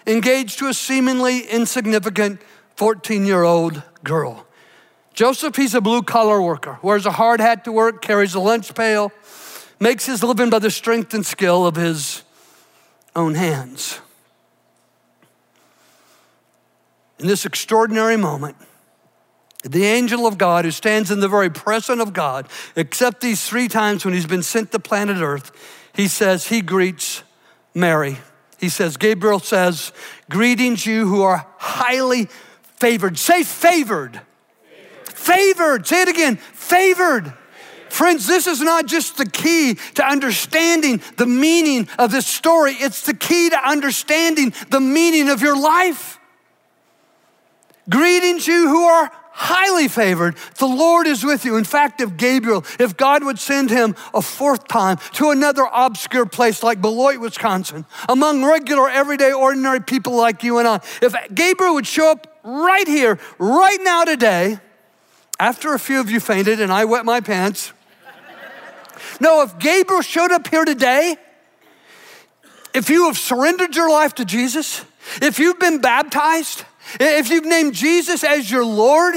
engaged 0.07 0.57
to 0.57 0.69
a 0.69 0.73
seemingly 0.73 1.41
insignificant 1.41 2.41
14 2.75 3.25
year 3.25 3.43
old 3.43 3.81
girl. 4.03 4.45
Joseph, 5.13 5.55
he's 5.55 5.73
a 5.73 5.81
blue 5.81 6.01
collar 6.01 6.41
worker, 6.41 6.77
wears 6.81 7.05
a 7.05 7.11
hard 7.11 7.39
hat 7.39 7.63
to 7.63 7.71
work, 7.71 8.01
carries 8.01 8.35
a 8.35 8.39
lunch 8.39 8.75
pail, 8.75 9.13
makes 9.79 10.05
his 10.05 10.21
living 10.21 10.49
by 10.49 10.59
the 10.59 10.69
strength 10.69 11.13
and 11.13 11.25
skill 11.25 11.65
of 11.65 11.77
his 11.77 12.23
own 13.15 13.33
hands. 13.33 13.99
In 17.17 17.27
this 17.27 17.45
extraordinary 17.45 18.17
moment, 18.17 18.57
the 19.63 19.85
angel 19.85 20.27
of 20.27 20.37
God 20.37 20.65
who 20.65 20.71
stands 20.71 21.11
in 21.11 21.21
the 21.21 21.29
very 21.29 21.49
presence 21.49 22.01
of 22.01 22.11
God, 22.11 22.47
except 22.75 23.21
these 23.21 23.47
three 23.47 23.69
times 23.69 24.03
when 24.03 24.13
he's 24.13 24.27
been 24.27 24.43
sent 24.43 24.73
to 24.73 24.79
planet 24.79 25.17
Earth, 25.21 25.51
he 25.93 26.09
says, 26.09 26.47
he 26.47 26.61
greets 26.61 27.23
Mary. 27.73 28.17
He 28.59 28.69
says, 28.69 28.97
Gabriel 28.97 29.39
says, 29.39 29.91
Greetings, 30.29 30.85
you 30.85 31.07
who 31.07 31.21
are 31.21 31.47
highly 31.57 32.27
favored. 32.79 33.17
Say 33.17 33.43
favored. 33.43 34.21
Favored. 35.05 35.15
favored. 35.15 35.87
Say 35.87 36.01
it 36.03 36.09
again. 36.09 36.37
Favored. 36.37 37.33
Friends, 37.89 38.27
this 38.27 38.45
is 38.45 38.61
not 38.61 38.87
just 38.87 39.15
the 39.15 39.25
key 39.25 39.75
to 39.93 40.05
understanding 40.05 41.01
the 41.15 41.25
meaning 41.25 41.87
of 41.97 42.11
this 42.11 42.27
story, 42.27 42.73
it's 42.73 43.03
the 43.03 43.13
key 43.13 43.49
to 43.49 43.57
understanding 43.57 44.53
the 44.69 44.81
meaning 44.81 45.29
of 45.29 45.41
your 45.41 45.57
life. 45.57 46.19
Greetings, 47.89 48.47
you 48.47 48.67
who 48.67 48.83
are 48.83 49.09
highly 49.35 49.89
favored. 49.89 50.37
The 50.57 50.65
Lord 50.65 51.07
is 51.07 51.23
with 51.23 51.43
you. 51.43 51.57
In 51.57 51.65
fact, 51.65 51.99
if 51.99 52.15
Gabriel, 52.15 52.63
if 52.79 52.95
God 52.95 53.23
would 53.23 53.37
send 53.37 53.69
him 53.69 53.93
a 54.13 54.21
fourth 54.21 54.67
time 54.67 54.97
to 55.13 55.29
another 55.31 55.67
obscure 55.71 56.25
place 56.25 56.63
like 56.63 56.81
Beloit, 56.81 57.19
Wisconsin, 57.19 57.85
among 58.07 58.45
regular, 58.45 58.89
everyday, 58.89 59.33
ordinary 59.33 59.81
people 59.81 60.15
like 60.15 60.41
you 60.41 60.57
and 60.59 60.67
I, 60.67 60.79
if 61.01 61.13
Gabriel 61.33 61.73
would 61.73 61.85
show 61.85 62.11
up 62.11 62.39
right 62.43 62.87
here, 62.87 63.19
right 63.37 63.79
now 63.81 64.05
today, 64.05 64.57
after 65.37 65.73
a 65.73 65.79
few 65.79 65.99
of 65.99 66.09
you 66.09 66.21
fainted 66.21 66.61
and 66.61 66.71
I 66.71 66.85
wet 66.85 67.03
my 67.03 67.19
pants. 67.19 67.73
no, 69.19 69.41
if 69.41 69.59
Gabriel 69.59 70.01
showed 70.01 70.31
up 70.31 70.47
here 70.47 70.63
today, 70.63 71.17
if 72.73 72.89
you 72.89 73.07
have 73.07 73.17
surrendered 73.17 73.75
your 73.75 73.89
life 73.89 74.15
to 74.15 74.23
Jesus, 74.23 74.85
if 75.21 75.39
you've 75.39 75.59
been 75.59 75.81
baptized, 75.81 76.63
if 76.99 77.29
you've 77.29 77.45
named 77.45 77.73
Jesus 77.73 78.23
as 78.23 78.49
your 78.49 78.65
Lord, 78.65 79.15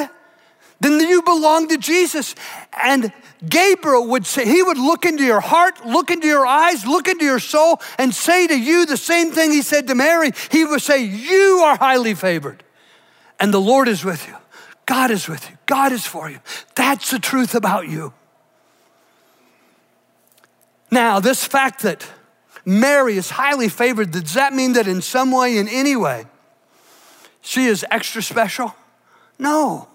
then 0.81 1.01
you 1.01 1.23
belong 1.23 1.69
to 1.69 1.79
Jesus. 1.79 2.35
And 2.73 3.13
Gabriel 3.47 4.07
would 4.09 4.27
say, 4.27 4.45
he 4.45 4.63
would 4.63 4.79
look 4.79 5.05
into 5.05 5.25
your 5.25 5.41
heart, 5.41 5.85
look 5.87 6.11
into 6.11 6.27
your 6.27 6.47
eyes, 6.47 6.87
look 6.87 7.09
into 7.09 7.25
your 7.25 7.39
soul, 7.39 7.81
and 7.99 8.15
say 8.15 8.47
to 8.47 8.59
you 8.59 8.87
the 8.87 8.97
same 8.97 9.31
thing 9.33 9.53
he 9.53 9.63
said 9.63 9.87
to 9.89 9.95
Mary. 9.95 10.31
He 10.51 10.65
would 10.65 10.83
say, 10.83 11.03
You 11.03 11.63
are 11.65 11.77
highly 11.77 12.15
favored, 12.15 12.65
and 13.39 13.53
the 13.53 13.61
Lord 13.61 13.89
is 13.89 14.05
with 14.05 14.27
you. 14.27 14.37
God 14.87 15.11
is 15.11 15.29
with 15.29 15.51
you. 15.51 15.57
God 15.67 15.93
is 15.93 16.07
for 16.07 16.31
you. 16.31 16.41
That's 16.75 17.11
the 17.11 17.19
truth 17.19 17.55
about 17.55 17.89
you. 17.89 18.15
Now, 20.91 21.21
this 21.21 21.45
fact 21.45 21.83
that 21.83 22.09
Mary 22.65 23.17
is 23.17 23.31
highly 23.31 23.69
favored, 23.69 24.11
does 24.11 24.35
that 24.35 24.55
mean 24.55 24.73
that 24.73 24.89
in 24.89 25.03
some 25.03 25.31
way, 25.31 25.59
in 25.59 25.69
any 25.69 25.95
way, 25.95 26.27
she 27.49 27.65
is 27.65 27.83
extra 27.91 28.21
special? 28.21 28.75
No. 29.39 29.89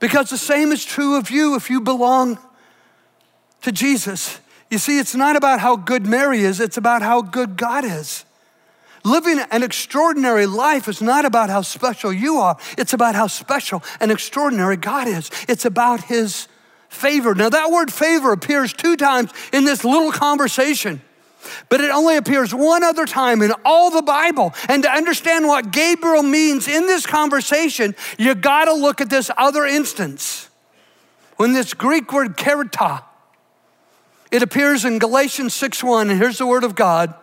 Because 0.00 0.30
the 0.30 0.36
same 0.36 0.72
is 0.72 0.84
true 0.84 1.16
of 1.16 1.30
you 1.30 1.54
if 1.54 1.70
you 1.70 1.80
belong 1.80 2.40
to 3.62 3.70
Jesus. 3.70 4.40
You 4.68 4.78
see, 4.78 4.98
it's 4.98 5.14
not 5.14 5.36
about 5.36 5.60
how 5.60 5.76
good 5.76 6.04
Mary 6.04 6.40
is, 6.40 6.58
it's 6.58 6.76
about 6.76 7.02
how 7.02 7.22
good 7.22 7.56
God 7.56 7.84
is. 7.84 8.24
Living 9.04 9.38
an 9.52 9.62
extraordinary 9.62 10.46
life 10.46 10.88
is 10.88 11.00
not 11.00 11.24
about 11.24 11.50
how 11.50 11.62
special 11.62 12.12
you 12.12 12.38
are, 12.38 12.56
it's 12.76 12.92
about 12.92 13.14
how 13.14 13.28
special 13.28 13.80
and 14.00 14.10
extraordinary 14.10 14.76
God 14.76 15.06
is. 15.06 15.30
It's 15.48 15.64
about 15.64 16.02
His 16.02 16.48
favor. 16.88 17.36
Now, 17.36 17.50
that 17.50 17.70
word 17.70 17.92
favor 17.92 18.32
appears 18.32 18.72
two 18.72 18.96
times 18.96 19.30
in 19.52 19.64
this 19.64 19.84
little 19.84 20.10
conversation. 20.10 21.00
But 21.68 21.80
it 21.80 21.90
only 21.90 22.16
appears 22.16 22.54
one 22.54 22.82
other 22.82 23.06
time 23.06 23.42
in 23.42 23.52
all 23.64 23.90
the 23.90 24.02
Bible. 24.02 24.54
And 24.68 24.82
to 24.82 24.90
understand 24.90 25.46
what 25.46 25.70
Gabriel 25.70 26.22
means 26.22 26.68
in 26.68 26.86
this 26.86 27.06
conversation, 27.06 27.94
you 28.18 28.34
got 28.34 28.66
to 28.66 28.74
look 28.74 29.00
at 29.00 29.10
this 29.10 29.30
other 29.36 29.64
instance. 29.64 30.48
When 31.36 31.52
this 31.52 31.74
Greek 31.74 32.12
word 32.12 32.36
kerata, 32.36 33.02
it 34.30 34.42
appears 34.42 34.84
in 34.84 34.98
Galatians 34.98 35.54
6:1, 35.54 36.10
and 36.10 36.20
here's 36.20 36.38
the 36.38 36.46
word 36.46 36.64
of 36.64 36.74
God. 36.74 37.14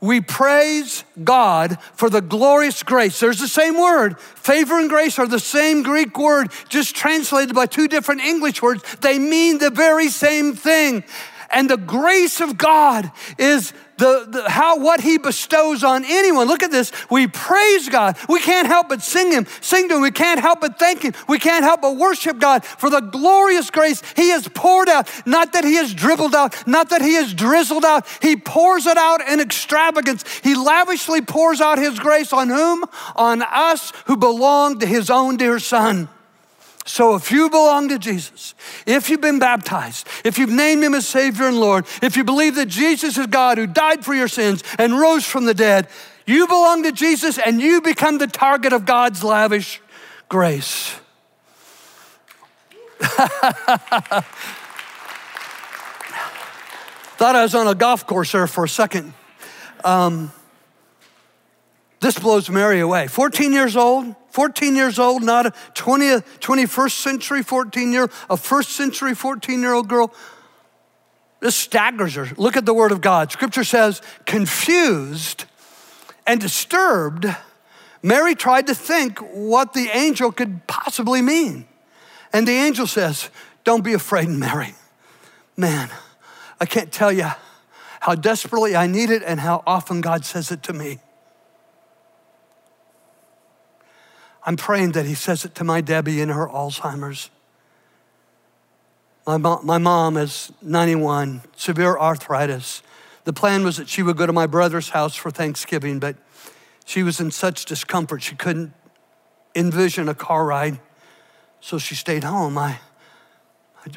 We 0.00 0.20
praise 0.20 1.04
God 1.24 1.78
for 1.94 2.10
the 2.10 2.20
glorious 2.20 2.82
grace. 2.82 3.18
There's 3.18 3.40
the 3.40 3.48
same 3.48 3.78
word. 3.80 4.20
Favor 4.20 4.78
and 4.78 4.90
grace 4.90 5.18
are 5.18 5.26
the 5.26 5.40
same 5.40 5.82
Greek 5.82 6.18
word, 6.18 6.52
just 6.68 6.94
translated 6.94 7.54
by 7.54 7.64
two 7.64 7.88
different 7.88 8.20
English 8.20 8.60
words. 8.60 8.82
They 9.00 9.18
mean 9.18 9.58
the 9.58 9.70
very 9.70 10.08
same 10.08 10.54
thing. 10.54 11.02
And 11.50 11.70
the 11.70 11.76
grace 11.76 12.40
of 12.40 12.58
God 12.58 13.10
is 13.38 13.72
the, 13.98 14.26
the, 14.28 14.50
how 14.50 14.78
what 14.78 15.00
he 15.00 15.18
bestows 15.18 15.82
on 15.82 16.04
anyone. 16.04 16.48
Look 16.48 16.62
at 16.62 16.70
this. 16.70 16.92
We 17.10 17.26
praise 17.26 17.88
God. 17.88 18.16
We 18.28 18.40
can't 18.40 18.66
help 18.66 18.88
but 18.88 19.02
sing 19.02 19.32
him, 19.32 19.46
sing 19.60 19.88
to 19.88 19.96
him. 19.96 20.02
We 20.02 20.10
can't 20.10 20.40
help 20.40 20.60
but 20.60 20.78
thank 20.78 21.02
him. 21.02 21.14
We 21.28 21.38
can't 21.38 21.64
help 21.64 21.82
but 21.82 21.96
worship 21.96 22.38
God 22.38 22.64
for 22.64 22.90
the 22.90 23.00
glorious 23.00 23.70
grace 23.70 24.02
he 24.14 24.30
has 24.30 24.48
poured 24.48 24.88
out. 24.88 25.10
Not 25.26 25.52
that 25.54 25.64
he 25.64 25.76
has 25.76 25.94
dribbled 25.94 26.34
out, 26.34 26.66
not 26.66 26.90
that 26.90 27.02
he 27.02 27.14
has 27.14 27.32
drizzled 27.32 27.84
out. 27.84 28.06
He 28.20 28.36
pours 28.36 28.86
it 28.86 28.96
out 28.96 29.26
in 29.26 29.40
extravagance. 29.40 30.24
He 30.42 30.54
lavishly 30.54 31.22
pours 31.22 31.60
out 31.60 31.78
his 31.78 31.98
grace 31.98 32.32
on 32.32 32.48
whom? 32.48 32.84
On 33.14 33.42
us 33.42 33.92
who 34.06 34.16
belong 34.16 34.80
to 34.80 34.86
his 34.86 35.10
own 35.10 35.36
dear 35.36 35.58
son. 35.58 36.08
So 36.86 37.16
if 37.16 37.32
you 37.32 37.50
belong 37.50 37.88
to 37.88 37.98
Jesus, 37.98 38.54
if 38.86 39.10
you've 39.10 39.20
been 39.20 39.40
baptized, 39.40 40.06
if 40.24 40.38
you've 40.38 40.50
named 40.50 40.84
him 40.84 40.94
as 40.94 41.06
Savior 41.06 41.48
and 41.48 41.58
Lord, 41.58 41.84
if 42.00 42.16
you 42.16 42.22
believe 42.22 42.54
that 42.54 42.68
Jesus 42.68 43.18
is 43.18 43.26
God 43.26 43.58
who 43.58 43.66
died 43.66 44.04
for 44.04 44.14
your 44.14 44.28
sins 44.28 44.62
and 44.78 44.98
rose 44.98 45.26
from 45.26 45.46
the 45.46 45.54
dead, 45.54 45.88
you 46.26 46.46
belong 46.46 46.84
to 46.84 46.92
Jesus 46.92 47.38
and 47.38 47.60
you 47.60 47.80
become 47.80 48.18
the 48.18 48.28
target 48.28 48.72
of 48.72 48.86
God's 48.86 49.24
lavish 49.24 49.80
grace. 50.28 50.94
Thought 53.00 54.24
I 57.34 57.42
was 57.42 57.56
on 57.56 57.66
a 57.66 57.74
golf 57.74 58.06
course 58.06 58.30
there 58.30 58.46
for 58.46 58.64
a 58.64 58.68
second. 58.68 59.12
Um, 59.82 60.30
this 62.00 62.16
blows 62.16 62.48
Mary 62.48 62.78
away. 62.78 63.08
14 63.08 63.52
years 63.52 63.76
old, 63.76 64.14
14 64.36 64.76
years 64.76 64.98
old, 64.98 65.22
not 65.22 65.46
a 65.46 65.50
20th, 65.72 66.22
21st 66.40 66.90
century 66.90 67.42
14 67.42 67.90
year, 67.90 68.10
a 68.28 68.36
first 68.36 68.72
century 68.72 69.14
14 69.14 69.62
year 69.62 69.72
old 69.72 69.88
girl. 69.88 70.12
This 71.40 71.56
staggers 71.56 72.16
her. 72.16 72.28
Look 72.36 72.54
at 72.54 72.66
the 72.66 72.74
word 72.74 72.92
of 72.92 73.00
God. 73.00 73.32
Scripture 73.32 73.64
says, 73.64 74.02
confused 74.26 75.46
and 76.26 76.38
disturbed, 76.38 77.24
Mary 78.02 78.34
tried 78.34 78.66
to 78.66 78.74
think 78.74 79.20
what 79.20 79.72
the 79.72 79.88
angel 79.96 80.30
could 80.30 80.66
possibly 80.66 81.22
mean. 81.22 81.66
And 82.30 82.46
the 82.46 82.52
angel 82.52 82.86
says, 82.86 83.30
Don't 83.64 83.82
be 83.82 83.94
afraid, 83.94 84.28
Mary. 84.28 84.74
Man, 85.56 85.88
I 86.60 86.66
can't 86.66 86.92
tell 86.92 87.10
you 87.10 87.30
how 88.00 88.14
desperately 88.14 88.76
I 88.76 88.86
need 88.86 89.08
it 89.08 89.22
and 89.22 89.40
how 89.40 89.62
often 89.66 90.02
God 90.02 90.26
says 90.26 90.50
it 90.50 90.62
to 90.64 90.74
me. 90.74 90.98
I'm 94.46 94.56
praying 94.56 94.92
that 94.92 95.06
he 95.06 95.14
says 95.14 95.44
it 95.44 95.56
to 95.56 95.64
my 95.64 95.80
Debbie 95.80 96.20
in 96.20 96.28
her 96.28 96.46
Alzheimer's. 96.46 97.30
My, 99.26 99.38
mom, 99.38 99.66
my 99.66 99.78
mom 99.78 100.16
is 100.16 100.52
91, 100.62 101.42
severe 101.56 101.98
arthritis. 101.98 102.80
The 103.24 103.32
plan 103.32 103.64
was 103.64 103.76
that 103.78 103.88
she 103.88 104.04
would 104.04 104.16
go 104.16 104.24
to 104.24 104.32
my 104.32 104.46
brother's 104.46 104.90
house 104.90 105.16
for 105.16 105.32
Thanksgiving, 105.32 105.98
but 105.98 106.14
she 106.84 107.02
was 107.02 107.18
in 107.18 107.32
such 107.32 107.64
discomfort 107.64 108.22
she 108.22 108.36
couldn't 108.36 108.72
envision 109.56 110.08
a 110.08 110.14
car 110.14 110.46
ride, 110.46 110.78
so 111.60 111.76
she 111.76 111.96
stayed 111.96 112.22
home. 112.22 112.54
My, 112.54 112.78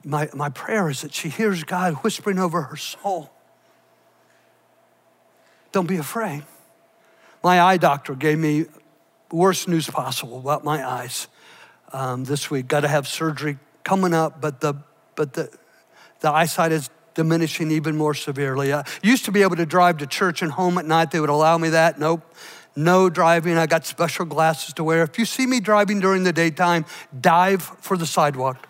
my, 0.03 0.29
my 0.33 0.49
prayer 0.49 0.89
is 0.89 1.01
that 1.01 1.13
she 1.13 1.29
hears 1.29 1.63
God 1.63 1.93
whispering 1.95 2.39
over 2.39 2.63
her 2.63 2.75
soul. 2.75 3.29
Don't 5.71 5.87
be 5.87 5.97
afraid. 5.97 6.43
My 7.43 7.61
eye 7.61 7.77
doctor 7.77 8.15
gave 8.15 8.39
me 8.39 8.65
worst 9.31 9.67
news 9.67 9.89
possible 9.89 10.39
about 10.39 10.63
my 10.63 10.87
eyes 10.87 11.27
um, 11.93 12.23
this 12.23 12.49
week. 12.49 12.67
Got 12.67 12.81
to 12.81 12.87
have 12.87 13.07
surgery 13.07 13.57
coming 13.83 14.13
up, 14.13 14.41
but 14.41 14.61
the 14.61 14.75
but 15.15 15.33
the 15.33 15.49
the 16.21 16.31
eyesight 16.31 16.71
is 16.71 16.89
diminishing 17.13 17.71
even 17.71 17.97
more 17.97 18.13
severely. 18.13 18.73
I 18.73 18.85
used 19.03 19.25
to 19.25 19.31
be 19.31 19.41
able 19.41 19.55
to 19.57 19.65
drive 19.65 19.97
to 19.97 20.07
church 20.07 20.41
and 20.41 20.51
home 20.51 20.77
at 20.77 20.85
night. 20.85 21.11
They 21.11 21.19
would 21.19 21.29
allow 21.29 21.57
me 21.57 21.69
that. 21.69 21.99
Nope. 21.99 22.21
no 22.75 23.09
driving. 23.09 23.57
I 23.57 23.65
got 23.65 23.85
special 23.85 24.25
glasses 24.25 24.73
to 24.75 24.83
wear. 24.83 25.03
If 25.03 25.19
you 25.19 25.25
see 25.25 25.45
me 25.45 25.59
driving 25.59 25.99
during 25.99 26.23
the 26.23 26.31
daytime, 26.31 26.85
dive 27.19 27.61
for 27.61 27.97
the 27.97 28.05
sidewalk. 28.05 28.67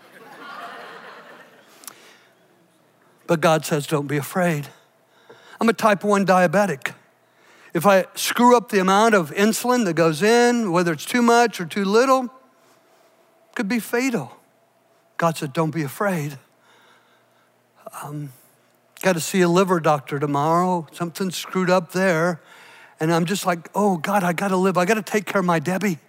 but 3.27 3.41
God 3.41 3.65
says, 3.65 3.85
don't 3.85 4.07
be 4.07 4.17
afraid. 4.17 4.67
I'm 5.61 5.69
a 5.69 5.73
type 5.73 6.03
1 6.03 6.25
diabetic. 6.25 6.93
If 7.73 7.85
I 7.85 8.05
screw 8.15 8.57
up 8.57 8.69
the 8.69 8.79
amount 8.79 9.15
of 9.15 9.31
insulin 9.31 9.85
that 9.85 9.93
goes 9.93 10.23
in, 10.23 10.71
whether 10.71 10.91
it's 10.91 11.05
too 11.05 11.21
much 11.21 11.61
or 11.61 11.65
too 11.65 11.85
little, 11.85 12.25
it 12.25 13.55
could 13.55 13.67
be 13.67 13.79
fatal. 13.79 14.31
God 15.17 15.37
said, 15.37 15.53
Don't 15.53 15.71
be 15.71 15.83
afraid. 15.83 16.37
Um, 18.01 18.31
got 19.01 19.13
to 19.13 19.19
see 19.19 19.41
a 19.41 19.49
liver 19.49 19.79
doctor 19.79 20.19
tomorrow. 20.19 20.87
Something 20.91 21.31
screwed 21.31 21.69
up 21.69 21.91
there. 21.91 22.41
And 22.99 23.13
I'm 23.13 23.25
just 23.25 23.45
like, 23.45 23.69
oh, 23.73 23.97
God, 23.97 24.23
I 24.23 24.33
got 24.33 24.49
to 24.49 24.57
live. 24.57 24.77
I 24.77 24.85
got 24.85 24.95
to 24.95 25.01
take 25.01 25.25
care 25.25 25.39
of 25.39 25.45
my 25.45 25.59
Debbie. 25.59 25.99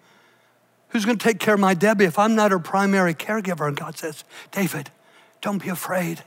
Who's 0.89 1.05
going 1.05 1.19
to 1.19 1.25
take 1.25 1.39
care 1.39 1.55
of 1.55 1.61
my 1.61 1.75
Debbie 1.75 2.05
if 2.05 2.19
I'm 2.19 2.35
not 2.35 2.51
her 2.51 2.59
primary 2.59 3.15
caregiver? 3.15 3.69
And 3.69 3.77
God 3.77 3.97
says, 3.97 4.25
David, 4.51 4.91
don't 5.41 5.63
be 5.63 5.69
afraid. 5.69 6.25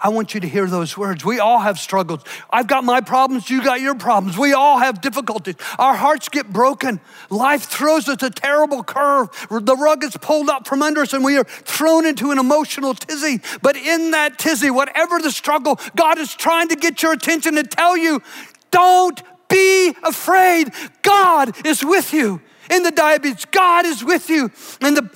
I 0.00 0.08
want 0.08 0.34
you 0.34 0.40
to 0.40 0.48
hear 0.48 0.66
those 0.66 0.96
words. 0.96 1.24
We 1.24 1.38
all 1.38 1.60
have 1.60 1.78
struggles. 1.78 2.22
I've 2.50 2.66
got 2.66 2.84
my 2.84 3.00
problems, 3.00 3.50
you 3.50 3.62
got 3.62 3.80
your 3.80 3.94
problems. 3.94 4.38
We 4.38 4.52
all 4.52 4.78
have 4.78 5.00
difficulties. 5.00 5.56
Our 5.78 5.94
hearts 5.94 6.28
get 6.28 6.52
broken. 6.52 7.00
Life 7.30 7.64
throws 7.64 8.08
us 8.08 8.22
a 8.22 8.30
terrible 8.30 8.82
curve. 8.82 9.28
The 9.50 9.76
rug 9.76 10.04
is 10.04 10.16
pulled 10.16 10.48
up 10.48 10.66
from 10.66 10.82
under 10.82 11.02
us 11.02 11.12
and 11.12 11.24
we 11.24 11.36
are 11.36 11.44
thrown 11.44 12.06
into 12.06 12.30
an 12.30 12.38
emotional 12.38 12.94
tizzy. 12.94 13.40
But 13.62 13.76
in 13.76 14.12
that 14.12 14.38
tizzy, 14.38 14.70
whatever 14.70 15.18
the 15.18 15.30
struggle, 15.30 15.78
God 15.96 16.18
is 16.18 16.34
trying 16.34 16.68
to 16.68 16.76
get 16.76 17.02
your 17.02 17.12
attention 17.12 17.58
and 17.58 17.70
tell 17.70 17.96
you, 17.96 18.22
don't 18.70 19.22
be 19.48 19.94
afraid. 20.02 20.72
God 21.02 21.66
is 21.66 21.84
with 21.84 22.12
you 22.12 22.40
in 22.70 22.82
the 22.82 22.90
diabetes, 22.90 23.44
God 23.46 23.86
is 23.86 24.04
with 24.04 24.30
you. 24.30 24.50
In 24.80 24.94
the 24.94 25.08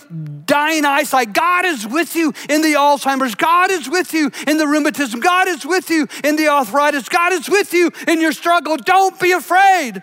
dying 0.47 0.85
eyesight, 0.85 1.33
God 1.33 1.65
is 1.65 1.87
with 1.87 2.15
you. 2.17 2.33
In 2.49 2.63
the 2.63 2.75
Alzheimer's, 2.75 3.35
God 3.35 3.71
is 3.71 3.89
with 3.89 4.13
you. 4.13 4.31
In 4.47 4.59
the 4.59 4.67
rheumatism, 4.67 5.21
God 5.21 5.49
is 5.49 5.65
with 5.65 5.91
you. 5.91 6.07
In 6.25 6.37
the 6.37 6.49
arthritis, 6.49 7.09
God 7.09 7.33
is 7.33 7.49
with 7.49 7.73
you. 7.73 7.91
In 8.07 8.21
your 8.21 8.33
struggle, 8.33 8.77
don't 8.77 9.19
be 9.21 9.33
afraid. 9.33 10.03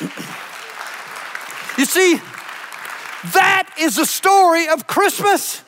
You 1.76 1.84
see, 1.86 2.20
that 3.32 3.68
is 3.80 3.96
the 3.96 4.06
story 4.06 4.68
of 4.68 4.86
Christmas. 4.86 5.62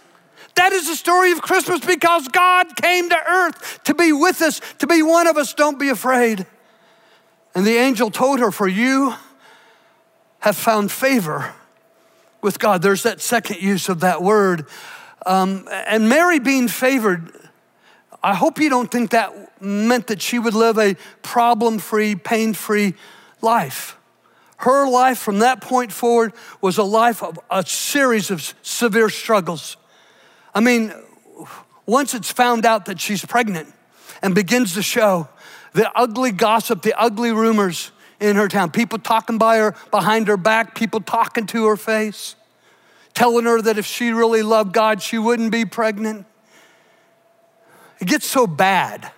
That 0.54 0.72
is 0.72 0.88
the 0.88 0.94
story 0.94 1.32
of 1.32 1.42
Christmas 1.42 1.80
because 1.80 2.28
God 2.28 2.76
came 2.76 3.10
to 3.10 3.18
earth 3.28 3.80
to 3.84 3.94
be 3.94 4.12
with 4.12 4.40
us, 4.40 4.60
to 4.78 4.86
be 4.86 5.02
one 5.02 5.26
of 5.26 5.36
us. 5.36 5.52
Don't 5.52 5.78
be 5.78 5.88
afraid. 5.88 6.46
And 7.54 7.66
the 7.66 7.76
angel 7.76 8.10
told 8.10 8.40
her, 8.40 8.50
For 8.50 8.68
you, 8.68 9.14
have 10.46 10.56
found 10.56 10.92
favor 10.92 11.52
with 12.40 12.60
God. 12.60 12.80
There's 12.80 13.02
that 13.02 13.20
second 13.20 13.60
use 13.60 13.88
of 13.88 13.98
that 14.00 14.22
word. 14.22 14.68
Um, 15.26 15.66
and 15.68 16.08
Mary 16.08 16.38
being 16.38 16.68
favored, 16.68 17.32
I 18.22 18.32
hope 18.32 18.60
you 18.60 18.68
don't 18.68 18.88
think 18.88 19.10
that 19.10 19.60
meant 19.60 20.06
that 20.06 20.22
she 20.22 20.38
would 20.38 20.54
live 20.54 20.78
a 20.78 20.94
problem 21.22 21.80
free, 21.80 22.14
pain 22.14 22.54
free 22.54 22.94
life. 23.42 23.98
Her 24.58 24.88
life 24.88 25.18
from 25.18 25.40
that 25.40 25.62
point 25.62 25.90
forward 25.90 26.32
was 26.60 26.78
a 26.78 26.84
life 26.84 27.24
of 27.24 27.40
a 27.50 27.66
series 27.66 28.30
of 28.30 28.54
severe 28.62 29.08
struggles. 29.08 29.76
I 30.54 30.60
mean, 30.60 30.92
once 31.86 32.14
it's 32.14 32.30
found 32.30 32.64
out 32.64 32.84
that 32.84 33.00
she's 33.00 33.24
pregnant 33.24 33.74
and 34.22 34.32
begins 34.32 34.74
to 34.74 34.82
show 34.82 35.28
the 35.72 35.90
ugly 35.98 36.30
gossip, 36.30 36.82
the 36.82 36.94
ugly 36.96 37.32
rumors, 37.32 37.90
in 38.20 38.36
her 38.36 38.48
town. 38.48 38.70
People 38.70 38.98
talking 38.98 39.38
by 39.38 39.58
her 39.58 39.74
behind 39.90 40.28
her 40.28 40.36
back, 40.36 40.74
people 40.74 41.00
talking 41.00 41.46
to 41.46 41.66
her 41.66 41.76
face, 41.76 42.36
telling 43.14 43.44
her 43.44 43.60
that 43.62 43.78
if 43.78 43.86
she 43.86 44.10
really 44.10 44.42
loved 44.42 44.72
God, 44.72 45.02
she 45.02 45.18
wouldn't 45.18 45.52
be 45.52 45.64
pregnant. 45.64 46.26
It 48.00 48.08
gets 48.08 48.26
so 48.26 48.46
bad 48.46 49.10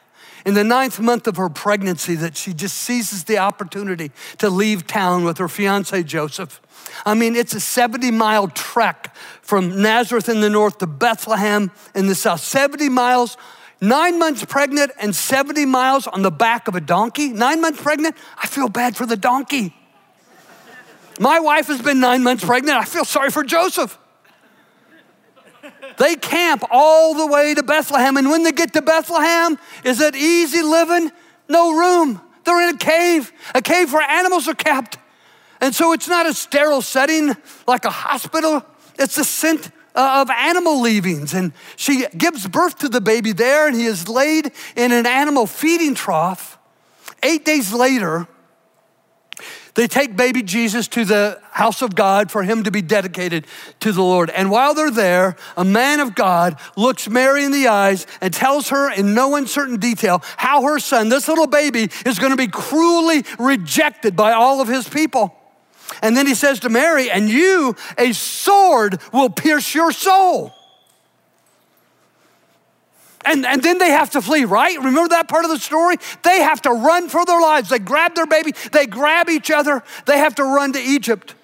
in 0.47 0.55
the 0.55 0.65
ninth 0.65 1.01
month 1.01 1.27
of 1.27 1.37
her 1.37 1.49
pregnancy 1.49 2.15
that 2.15 2.37
she 2.37 2.55
just 2.55 2.77
seizes 2.77 3.25
the 3.25 3.39
opportunity 3.39 4.11
to 4.39 4.49
leave 4.49 4.87
town 4.87 5.25
with 5.25 5.39
her 5.39 5.49
fiance 5.49 6.03
Joseph. 6.05 6.61
I 7.05 7.15
mean, 7.15 7.37
it's 7.37 7.55
a 7.55 7.61
70 7.61 8.11
mile 8.13 8.49
trek 8.49 9.15
from 9.43 9.83
Nazareth 9.83 10.29
in 10.29 10.41
the 10.41 10.51
north 10.51 10.79
to 10.79 10.87
Bethlehem 10.87 11.71
in 11.95 12.07
the 12.07 12.15
south. 12.15 12.41
70 12.41 12.89
miles 12.89 13.37
nine 13.81 14.19
months 14.19 14.45
pregnant 14.45 14.93
and 15.01 15.15
70 15.15 15.67
miles 15.67 16.07
on 16.07 16.23
the 16.23 16.31
back 16.31 16.69
of 16.69 16.75
a 16.75 16.81
donkey. 16.81 17.29
Nine 17.29 17.61
months 17.61 17.81
pregnant, 17.83 18.17
I 18.37 18.47
feel 18.47 18.69
bad 18.69 18.97
for 18.97 19.07
the 19.07 19.17
donkey. 19.17 19.75
My 21.21 21.41
wife 21.41 21.67
has 21.67 21.83
been 21.83 22.01
nine 22.01 22.23
months 22.23 22.45
pregnant. 22.45 22.77
I 22.77 22.85
feel 22.85 23.05
sorry 23.05 23.31
for 23.31 23.43
Joseph. 23.43 23.99
They 25.99 26.15
camp 26.15 26.63
all 26.71 27.15
the 27.15 27.27
way 27.27 27.55
to 27.55 27.63
Bethlehem, 27.63 28.17
and 28.17 28.31
when 28.31 28.45
they 28.45 28.53
get 28.53 28.73
to 28.75 28.83
Bethlehem, 28.83 29.59
is 29.85 30.01
it 30.01 30.15
easy 30.15 30.63
living? 30.63 31.11
No 31.49 31.77
room. 31.77 32.21
They're 32.45 32.69
in 32.69 32.77
a 32.77 32.79
cave, 32.79 33.33
a 33.55 33.61
cave 33.61 33.93
where 33.93 34.09
animals 34.09 34.47
are 34.47 34.55
kept. 34.55 34.97
And 35.61 35.75
so 35.75 35.93
it's 35.93 36.09
not 36.09 36.25
a 36.25 36.33
sterile 36.33 36.83
setting 36.83 37.37
like 37.67 37.85
a 37.85 37.91
hospital, 37.91 38.65
it's 38.97 39.19
a 39.19 39.25
scent 39.25 39.71
Uh, 39.99 40.21
of 40.23 40.31
animal 40.31 40.81
leavings. 40.81 41.35
And 41.35 41.53
she 41.75 42.07
gives 42.17 42.47
birth 42.47 42.79
to 42.79 42.89
the 42.89 43.01
baby 43.01 43.33
there, 43.33 43.67
and 43.67 43.75
he 43.75 43.85
is 43.85 44.09
laid 44.09 44.53
in 44.77 44.93
an 44.93 45.07
animal 45.07 45.45
feeding 45.45 45.97
trough. 45.97 46.57
Eight 47.21 47.45
days 47.45 47.73
later, 47.73 48.29
they 49.75 49.89
take 49.89 50.17
baby 50.17 50.45
Jesus 50.45 50.87
to 50.89 51.05
the 51.05 51.41
house 51.51 51.83
of 51.83 51.97
God 51.97 52.31
for 52.31 52.45
him 52.45 52.63
to 52.63 52.71
be 52.71 52.81
dedicated 52.81 53.49
to 53.81 53.91
the 53.91 54.03
Lord. 54.03 54.31
And 54.31 54.53
while 54.53 54.73
they're 54.73 54.93
there, 54.93 55.35
a 55.57 55.65
man 55.65 55.99
of 55.99 56.15
God 56.15 56.61
looks 56.77 57.09
Mary 57.09 57.43
in 57.43 57.51
the 57.51 57.67
eyes 57.67 58.07
and 58.21 58.33
tells 58.33 58.69
her 58.69 58.93
in 58.93 59.15
no 59.15 59.35
uncertain 59.35 59.81
detail 59.81 60.23
how 60.37 60.63
her 60.63 60.79
son, 60.79 61.09
this 61.09 61.27
little 61.27 61.49
baby, 61.49 61.91
is 62.07 62.21
going 62.21 62.31
to 62.31 62.37
be 62.37 62.47
cruelly 62.47 63.25
rejected 63.37 64.15
by 64.15 64.31
all 64.31 64.61
of 64.61 64.69
his 64.69 64.89
people. 64.89 65.38
And 66.03 66.17
then 66.17 66.27
he 66.27 66.35
says 66.35 66.61
to 66.61 66.69
Mary, 66.69 67.11
and 67.11 67.29
you, 67.29 67.77
a 67.97 68.13
sword 68.13 69.01
will 69.13 69.31
pierce 69.31 69.75
your 69.75 69.93
soul. 69.93 70.53
And, 73.25 73.45
and 73.45 73.63
then 73.63 73.79
they 73.79 73.91
have 73.91 74.11
to 74.11 74.23
flee, 74.23 74.45
right? 74.45 74.77
Remember 74.79 75.09
that 75.09 75.29
part 75.29 75.45
of 75.45 75.51
the 75.51 75.59
story? 75.59 75.97
They 76.23 76.41
have 76.41 76.63
to 76.63 76.71
run 76.71 77.09
for 77.09 77.25
their 77.25 77.41
lives. 77.41 77.69
They 77.69 77.79
grab 77.79 78.15
their 78.15 78.27
baby, 78.27 78.55
they 78.73 78.87
grab 78.87 79.29
each 79.29 79.51
other, 79.51 79.83
they 80.07 80.19
have 80.19 80.35
to 80.37 80.45
run 80.45 80.73
to 80.73 80.81
Egypt. 80.81 81.35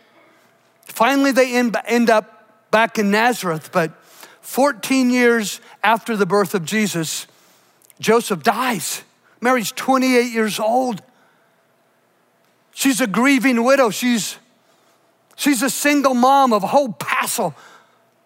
Finally, 0.86 1.32
they 1.32 1.54
end, 1.54 1.76
end 1.86 2.08
up 2.08 2.70
back 2.70 2.98
in 2.98 3.10
Nazareth, 3.10 3.70
but 3.72 3.92
14 4.40 5.10
years 5.10 5.60
after 5.82 6.16
the 6.16 6.26
birth 6.26 6.54
of 6.54 6.64
Jesus, 6.64 7.26
Joseph 8.00 8.42
dies. 8.42 9.02
Mary's 9.40 9.72
28 9.72 10.32
years 10.32 10.58
old. 10.58 11.02
She's 12.72 13.00
a 13.00 13.06
grieving 13.06 13.62
widow. 13.62 13.90
She's, 13.90 14.36
she's 15.36 15.62
a 15.62 15.70
single 15.70 16.14
mom 16.14 16.52
of 16.52 16.62
a 16.62 16.66
whole 16.66 16.92
passel 16.92 17.54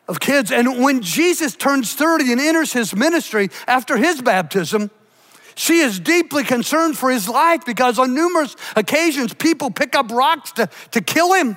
of 0.07 0.21
kids. 0.21 0.51
And 0.51 0.83
when 0.83 1.03
Jesus 1.03 1.55
turns 1.55 1.95
30 1.95 2.33
and 2.33 2.41
enters 2.41 2.73
his 2.73 2.95
ministry 2.95 3.51
after 3.67 3.97
his 3.97 4.23
baptism, 4.23 4.91
she 5.55 5.79
is 5.79 5.99
deeply 5.99 6.45
concerned 6.45 6.97
for 6.97 7.11
his 7.11 7.29
life 7.29 7.65
because 7.67 7.99
on 7.99 8.15
numerous 8.15 8.55
occasions 8.77 9.35
people 9.35 9.71
pick 9.71 9.95
up 9.95 10.11
rocks 10.11 10.53
to, 10.53 10.69
to 10.93 11.01
kill 11.01 11.35
him. 11.35 11.57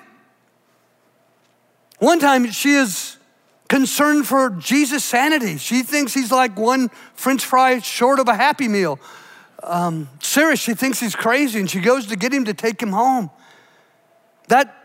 One 2.00 2.20
time 2.20 2.50
she 2.52 2.74
is 2.74 3.18
concerned 3.70 4.28
for 4.28 4.50
Jesus' 4.50 5.04
sanity. 5.04 5.58
She 5.58 5.84
thinks 5.84 6.14
he's 6.14 6.32
like 6.32 6.58
one 6.58 6.90
french 7.14 7.46
fry 7.46 7.80
short 7.80 8.20
of 8.20 8.28
a 8.28 8.36
happy 8.36 8.68
meal 8.68 9.00
um, 9.64 10.10
Sarah, 10.22 10.56
she 10.56 10.74
thinks 10.74 11.00
he's 11.00 11.16
crazy 11.16 11.60
and 11.60 11.70
she 11.70 11.80
goes 11.80 12.08
to 12.08 12.16
get 12.16 12.34
him 12.34 12.46
to 12.46 12.54
take 12.54 12.82
him 12.82 12.92
home. 12.92 13.30
That, 14.48 14.76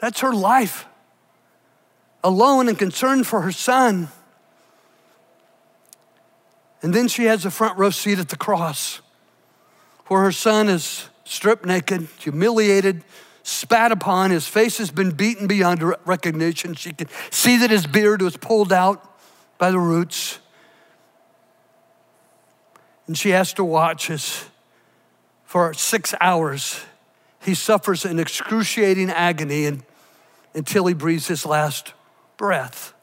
that's 0.00 0.20
her 0.20 0.32
life. 0.32 0.86
Alone 2.24 2.68
and 2.68 2.78
concerned 2.78 3.26
for 3.26 3.42
her 3.42 3.52
son. 3.52 4.08
And 6.82 6.94
then 6.94 7.06
she 7.06 7.24
has 7.24 7.44
a 7.44 7.50
front 7.50 7.78
row 7.78 7.90
seat 7.90 8.18
at 8.18 8.30
the 8.30 8.36
cross 8.36 9.00
where 10.06 10.22
her 10.22 10.32
son 10.32 10.68
is 10.68 11.08
stripped 11.24 11.64
naked, 11.64 12.08
humiliated, 12.18 13.04
spat 13.42 13.92
upon. 13.92 14.30
His 14.30 14.48
face 14.48 14.78
has 14.78 14.90
been 14.90 15.10
beaten 15.12 15.46
beyond 15.46 15.82
recognition. 16.04 16.74
She 16.74 16.92
can 16.92 17.08
see 17.30 17.58
that 17.58 17.70
his 17.70 17.86
beard 17.86 18.22
was 18.22 18.36
pulled 18.36 18.72
out 18.72 19.06
by 19.58 19.70
the 19.70 19.78
roots. 19.78 20.38
And 23.06 23.16
she 23.16 23.30
has 23.30 23.52
to 23.54 23.64
watch 23.64 24.10
as 24.10 24.46
for 25.44 25.74
six 25.74 26.14
hours 26.20 26.80
he 27.42 27.54
suffers 27.54 28.04
an 28.04 28.18
excruciating 28.18 29.10
agony 29.10 29.66
and, 29.66 29.82
until 30.54 30.86
he 30.86 30.94
breathes 30.94 31.28
his 31.28 31.46
last 31.46 31.94
breath. 32.36 32.94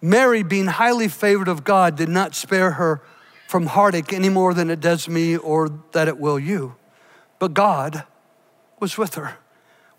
Mary, 0.00 0.42
being 0.42 0.66
highly 0.66 1.08
favored 1.08 1.48
of 1.48 1.64
God, 1.64 1.96
did 1.96 2.08
not 2.08 2.34
spare 2.34 2.72
her 2.72 3.02
from 3.48 3.66
heartache 3.66 4.12
any 4.12 4.28
more 4.28 4.54
than 4.54 4.70
it 4.70 4.80
does 4.80 5.08
me 5.08 5.36
or 5.36 5.70
that 5.92 6.06
it 6.06 6.18
will 6.18 6.38
you. 6.38 6.76
But 7.38 7.54
God 7.54 8.04
was 8.78 8.96
with 8.96 9.14
her. 9.14 9.38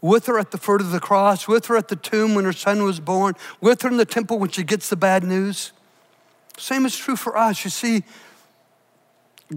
With 0.01 0.27
her 0.27 0.39
at 0.39 0.51
the 0.51 0.57
foot 0.57 0.79
of 0.79 0.91
the 0.91 0.99
cross, 0.99 1.47
with 1.47 1.65
her 1.65 1.75
at 1.75 1.89
the 1.89 1.95
tomb 1.97 2.35
when 2.35 2.45
her 2.45 2.53
son 2.53 2.83
was 2.83 3.01
born, 3.01 3.33
with 3.59 3.81
her 3.81 3.89
in 3.89 3.97
the 3.97 4.05
temple 4.05 4.39
when 4.39 4.49
she 4.49 4.63
gets 4.63 4.89
the 4.89 4.95
bad 4.95 5.23
news. 5.23 5.73
Same 6.57 6.85
is 6.85 6.95
true 6.95 7.17
for 7.17 7.37
us. 7.37 7.65
You 7.65 7.69
see, 7.69 8.03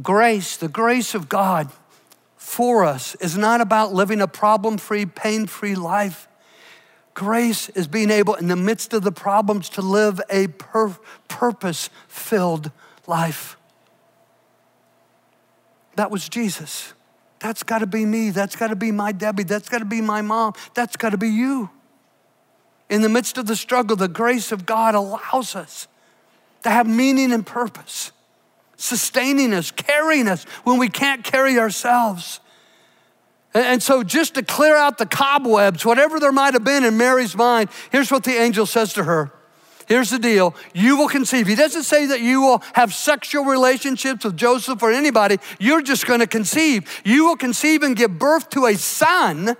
grace, 0.01 0.57
the 0.57 0.69
grace 0.69 1.15
of 1.15 1.29
God 1.29 1.71
for 2.43 2.85
us, 2.85 3.15
is 3.15 3.39
not 3.39 3.61
about 3.61 3.95
living 3.95 4.21
a 4.21 4.27
problem 4.27 4.77
free, 4.77 5.07
pain 5.07 5.47
free 5.47 5.77
life. 5.77 6.29
Grace 7.15 7.69
is 7.71 7.87
being 7.87 8.11
able, 8.11 8.35
in 8.35 8.49
the 8.49 8.57
midst 8.57 8.93
of 8.93 9.05
the 9.05 9.13
problems, 9.13 9.69
to 9.71 9.81
live 9.81 10.21
a 10.29 10.49
pur- 10.49 10.99
purpose 11.29 11.89
filled 12.09 12.73
life. 13.07 13.57
That 15.95 16.11
was 16.11 16.29
Jesus. 16.29 16.93
That's 17.39 17.63
got 17.63 17.79
to 17.79 17.87
be 17.87 18.05
me. 18.05 18.31
That's 18.31 18.57
got 18.57 18.69
to 18.69 18.77
be 18.77 18.91
my 18.91 19.13
Debbie. 19.13 19.45
That's 19.45 19.69
got 19.69 19.79
to 19.79 19.85
be 19.85 20.01
my 20.01 20.21
mom. 20.21 20.53
That's 20.75 20.97
got 20.97 21.11
to 21.11 21.19
be 21.19 21.29
you. 21.29 21.71
In 22.91 23.03
the 23.03 23.09
midst 23.09 23.39
of 23.39 23.47
the 23.47 23.57
struggle, 23.57 23.97
the 23.97 24.09
grace 24.09 24.53
of 24.53 24.67
God 24.67 24.95
allows 24.95 25.55
us 25.55 25.87
to 26.65 26.71
have 26.71 26.87
meaning 26.87 27.33
and 27.33 27.47
purpose, 27.47 28.11
sustaining 28.83 29.55
us, 29.55 29.71
carrying 29.71 30.29
us 30.29 30.45
when 30.65 30.79
we 30.79 30.89
can't 30.89 31.23
carry 31.23 31.59
ourselves. 31.59 32.41
And 33.55 33.83
so, 33.83 34.03
just 34.03 34.35
to 34.35 34.43
clear 34.43 34.77
out 34.77 34.99
the 34.99 35.07
cobwebs, 35.07 35.85
whatever 35.85 36.19
there 36.19 36.33
might 36.33 36.55
have 36.55 36.65
been 36.65 36.85
in 36.85 36.97
Mary's 36.97 37.37
mind, 37.37 37.69
here's 37.91 38.11
what 38.11 38.25
the 38.25 38.33
angel 38.33 38.67
says 38.67 38.95
to 38.95 39.05
her. 39.05 39.31
Here's 39.87 40.11
the 40.11 40.19
deal 40.19 40.55
you 40.75 40.97
will 40.97 41.09
conceive. 41.09 41.47
He 41.47 41.55
doesn't 41.55 41.83
say 41.83 42.07
that 42.07 42.21
you 42.21 42.41
will 42.41 42.63
have 42.73 42.95
sexual 42.95 43.45
relationships 43.45 44.25
with 44.25 44.37
Joseph 44.37 44.83
or 44.83 44.91
anybody. 44.91 45.39
You're 45.61 45.83
just 45.83 46.07
going 46.07 46.21
to 46.21 46.27
conceive. 46.27 47.03
You 47.05 47.27
will 47.27 47.37
conceive 47.37 47.83
and 47.83 47.95
give 47.95 48.19
birth 48.19 48.49
to 48.51 48.67
a 48.67 48.75
son, 48.75 49.55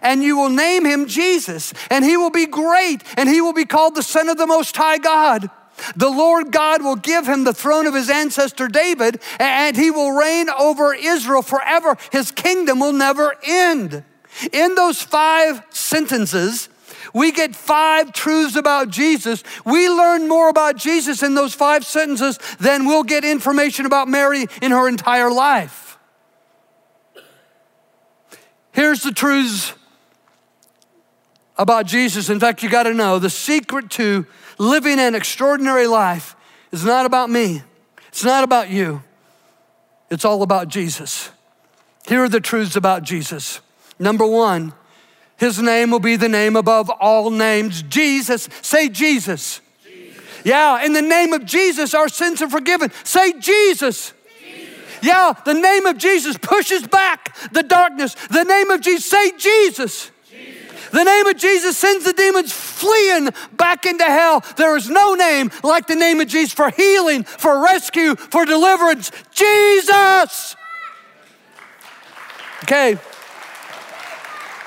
and 0.00 0.22
you 0.22 0.38
will 0.38 0.48
name 0.48 0.86
him 0.86 1.06
Jesus. 1.06 1.74
And 1.90 2.04
he 2.04 2.16
will 2.16 2.30
be 2.30 2.46
great, 2.46 3.02
and 3.16 3.28
he 3.28 3.42
will 3.42 3.52
be 3.52 3.66
called 3.66 3.94
the 3.94 4.02
Son 4.02 4.30
of 4.30 4.38
the 4.38 4.46
Most 4.46 4.74
High 4.76 4.98
God. 4.98 5.50
The 5.96 6.10
Lord 6.10 6.52
God 6.52 6.82
will 6.82 6.96
give 6.96 7.26
him 7.26 7.44
the 7.44 7.52
throne 7.52 7.86
of 7.86 7.94
his 7.94 8.10
ancestor 8.10 8.68
David, 8.68 9.20
and 9.38 9.76
he 9.76 9.90
will 9.90 10.12
reign 10.12 10.48
over 10.50 10.94
Israel 10.94 11.42
forever. 11.42 11.96
His 12.12 12.30
kingdom 12.30 12.80
will 12.80 12.92
never 12.92 13.34
end. 13.46 14.04
In 14.52 14.74
those 14.74 15.02
five 15.02 15.62
sentences, 15.70 16.68
we 17.12 17.30
get 17.30 17.54
five 17.54 18.12
truths 18.12 18.56
about 18.56 18.90
Jesus. 18.90 19.44
We 19.64 19.88
learn 19.88 20.28
more 20.28 20.48
about 20.48 20.76
Jesus 20.76 21.22
in 21.22 21.34
those 21.34 21.54
five 21.54 21.84
sentences 21.84 22.38
than 22.58 22.86
we'll 22.86 23.04
get 23.04 23.24
information 23.24 23.86
about 23.86 24.08
Mary 24.08 24.46
in 24.60 24.72
her 24.72 24.88
entire 24.88 25.30
life. 25.30 25.98
Here's 28.72 29.02
the 29.02 29.12
truths 29.12 29.72
about 31.56 31.86
Jesus. 31.86 32.30
In 32.30 32.40
fact, 32.40 32.62
you 32.62 32.68
got 32.68 32.84
to 32.84 32.94
know 32.94 33.18
the 33.18 33.30
secret 33.30 33.90
to 33.90 34.26
living 34.58 34.98
an 34.98 35.14
extraordinary 35.14 35.86
life 35.86 36.36
is 36.72 36.84
not 36.84 37.06
about 37.06 37.30
me, 37.30 37.62
it's 38.08 38.24
not 38.24 38.44
about 38.44 38.70
you, 38.70 39.02
it's 40.10 40.24
all 40.24 40.42
about 40.42 40.68
Jesus. 40.68 41.30
Here 42.06 42.22
are 42.22 42.28
the 42.28 42.40
truths 42.40 42.76
about 42.76 43.02
Jesus. 43.02 43.60
Number 43.98 44.26
one, 44.26 44.74
his 45.36 45.60
name 45.60 45.90
will 45.90 46.00
be 46.00 46.16
the 46.16 46.28
name 46.28 46.56
above 46.56 46.90
all 46.90 47.30
names 47.30 47.82
Jesus. 47.82 48.48
Say 48.60 48.88
Jesus. 48.88 49.60
Jesus. 49.82 50.22
Yeah, 50.44 50.84
in 50.84 50.92
the 50.92 51.02
name 51.02 51.32
of 51.32 51.44
Jesus, 51.44 51.94
our 51.94 52.08
sins 52.08 52.42
are 52.42 52.50
forgiven. 52.50 52.92
Say 53.04 53.32
Jesus. 53.38 54.12
Jesus. 54.40 54.74
Yeah, 55.02 55.32
the 55.44 55.54
name 55.54 55.86
of 55.86 55.98
Jesus 55.98 56.36
pushes 56.36 56.86
back 56.86 57.36
the 57.52 57.62
darkness. 57.62 58.14
The 58.30 58.44
name 58.44 58.70
of 58.70 58.80
Jesus, 58.80 59.06
say 59.06 59.32
Jesus. 59.36 60.10
The 60.94 61.02
name 61.02 61.26
of 61.26 61.36
Jesus 61.36 61.76
sends 61.76 62.04
the 62.04 62.12
demons 62.12 62.52
fleeing 62.52 63.30
back 63.56 63.84
into 63.84 64.04
hell. 64.04 64.44
There 64.56 64.76
is 64.76 64.88
no 64.88 65.14
name 65.14 65.50
like 65.64 65.88
the 65.88 65.96
name 65.96 66.20
of 66.20 66.28
Jesus 66.28 66.52
for 66.52 66.70
healing, 66.70 67.24
for 67.24 67.60
rescue, 67.64 68.14
for 68.14 68.44
deliverance. 68.44 69.10
Jesus! 69.32 70.54
Okay. 72.62 72.96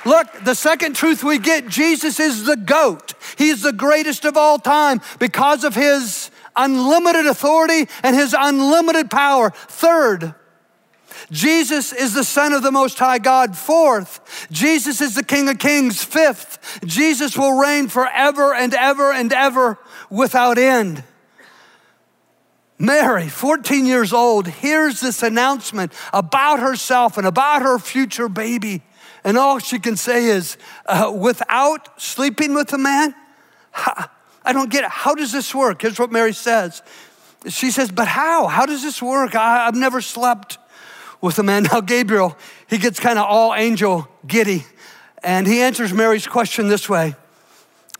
Look, 0.05 0.27
the 0.43 0.53
second 0.53 0.97
truth 0.97 1.23
we 1.23 1.39
get 1.39 1.69
Jesus 1.69 2.19
is 2.19 2.43
the 2.43 2.57
goat. 2.57 3.13
He's 3.37 3.61
the 3.61 3.71
greatest 3.71 4.25
of 4.25 4.35
all 4.35 4.59
time 4.59 4.99
because 5.19 5.63
of 5.63 5.75
his 5.75 6.29
unlimited 6.57 7.25
authority 7.25 7.87
and 8.03 8.17
his 8.17 8.35
unlimited 8.37 9.09
power. 9.09 9.51
Third, 9.51 10.35
Jesus 11.31 11.93
is 11.93 12.13
the 12.13 12.25
Son 12.25 12.51
of 12.51 12.63
the 12.63 12.71
Most 12.71 12.99
High 12.99 13.19
God. 13.19 13.57
Fourth, 13.57 14.16
Jesus 14.51 15.01
is 15.01 15.15
the 15.15 15.23
King 15.23 15.49
of 15.49 15.59
Kings. 15.59 16.03
Fifth, 16.03 16.79
Jesus 16.85 17.37
will 17.37 17.59
reign 17.59 17.87
forever 17.87 18.53
and 18.53 18.73
ever 18.73 19.11
and 19.11 19.31
ever 19.33 19.77
without 20.09 20.57
end. 20.57 21.03
Mary, 22.79 23.27
14 23.27 23.85
years 23.85 24.13
old, 24.13 24.47
hears 24.47 24.99
this 24.99 25.23
announcement 25.23 25.91
about 26.13 26.59
herself 26.59 27.17
and 27.17 27.25
about 27.25 27.63
her 27.63 27.79
future 27.79 28.29
baby. 28.29 28.83
And 29.23 29.37
all 29.37 29.59
she 29.59 29.79
can 29.79 29.97
say 29.97 30.25
is, 30.25 30.57
uh, 30.85 31.11
without 31.13 31.99
sleeping 31.99 32.53
with 32.53 32.71
a 32.73 32.77
man? 32.77 33.15
I 33.75 34.53
don't 34.53 34.69
get 34.69 34.83
it. 34.83 34.89
How 34.89 35.15
does 35.15 35.31
this 35.31 35.53
work? 35.53 35.81
Here's 35.81 35.99
what 35.99 36.11
Mary 36.11 36.33
says. 36.33 36.81
She 37.49 37.71
says, 37.71 37.91
But 37.91 38.07
how? 38.07 38.47
How 38.47 38.65
does 38.65 38.83
this 38.83 39.01
work? 39.01 39.35
I, 39.35 39.67
I've 39.67 39.75
never 39.75 39.99
slept 40.01 40.57
with 41.21 41.39
a 41.39 41.43
man. 41.43 41.63
Now, 41.71 41.81
Gabriel, 41.81 42.37
he 42.69 42.77
gets 42.77 42.99
kind 42.99 43.19
of 43.19 43.25
all 43.25 43.53
angel 43.53 44.07
giddy, 44.25 44.65
and 45.23 45.45
he 45.47 45.61
answers 45.61 45.93
Mary's 45.93 46.27
question 46.27 46.67
this 46.67 46.87
way 46.87 47.15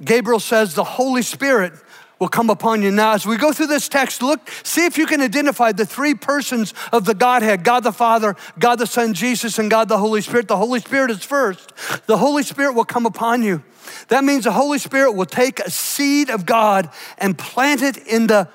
Gabriel 0.04 0.40
says, 0.40 0.74
The 0.74 0.84
Holy 0.84 1.22
Spirit 1.22 1.74
will 2.20 2.28
come 2.28 2.50
upon 2.50 2.82
you. 2.82 2.92
Now, 2.92 3.14
as 3.14 3.26
we 3.26 3.38
go 3.38 3.52
through 3.52 3.68
this 3.68 3.88
text, 3.88 4.22
look, 4.22 4.50
see 4.64 4.86
if 4.86 4.98
you 4.98 5.06
can 5.06 5.22
identify 5.22 5.72
the 5.72 5.86
three 5.86 6.16
persons 6.16 6.74
of 6.92 7.06
the 7.06 7.14
Godhead 7.14 7.64
God 7.64 7.84
the 7.84 7.92
Father, 7.92 8.36
God 8.58 8.78
the 8.78 8.88
Son, 8.88 9.14
Jesus, 9.14 9.60
and 9.60 9.70
God 9.70 9.88
the 9.88 9.98
Holy 9.98 10.22
Spirit. 10.22 10.48
The 10.48 10.58
Holy 10.58 10.80
Spirit 10.80 11.12
is 11.12 11.24
first. 11.24 11.74
The 12.08 12.18
Holy 12.18 12.44
Spirit 12.44 12.74
will 12.74 12.86
come 12.86 13.06
upon 13.06 13.44
you. 13.44 13.64
That 14.10 14.24
means 14.24 14.46
the 14.46 14.52
Holy 14.52 14.80
Spirit 14.80 15.14
will 15.14 15.26
take 15.26 15.60
a 15.60 15.70
seed 15.70 16.30
of 16.30 16.46
God 16.46 16.90
and 17.18 17.38
plant 17.38 17.82
it 17.82 17.98
in 17.98 18.28
the 18.28 18.50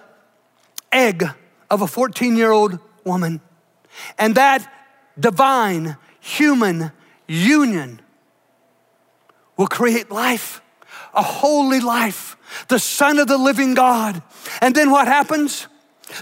egg 0.90 1.24
of 1.70 1.82
a 1.82 1.86
14 1.86 2.36
year 2.36 2.50
old 2.50 2.78
woman. 3.04 3.40
And 4.18 4.34
that 4.34 4.70
divine 5.18 5.96
human 6.20 6.92
union 7.26 8.00
will 9.56 9.66
create 9.66 10.10
life, 10.10 10.60
a 11.14 11.22
holy 11.22 11.80
life, 11.80 12.36
the 12.68 12.78
Son 12.78 13.18
of 13.18 13.28
the 13.28 13.38
living 13.38 13.74
God. 13.74 14.22
And 14.60 14.74
then 14.74 14.90
what 14.90 15.06
happens? 15.06 15.66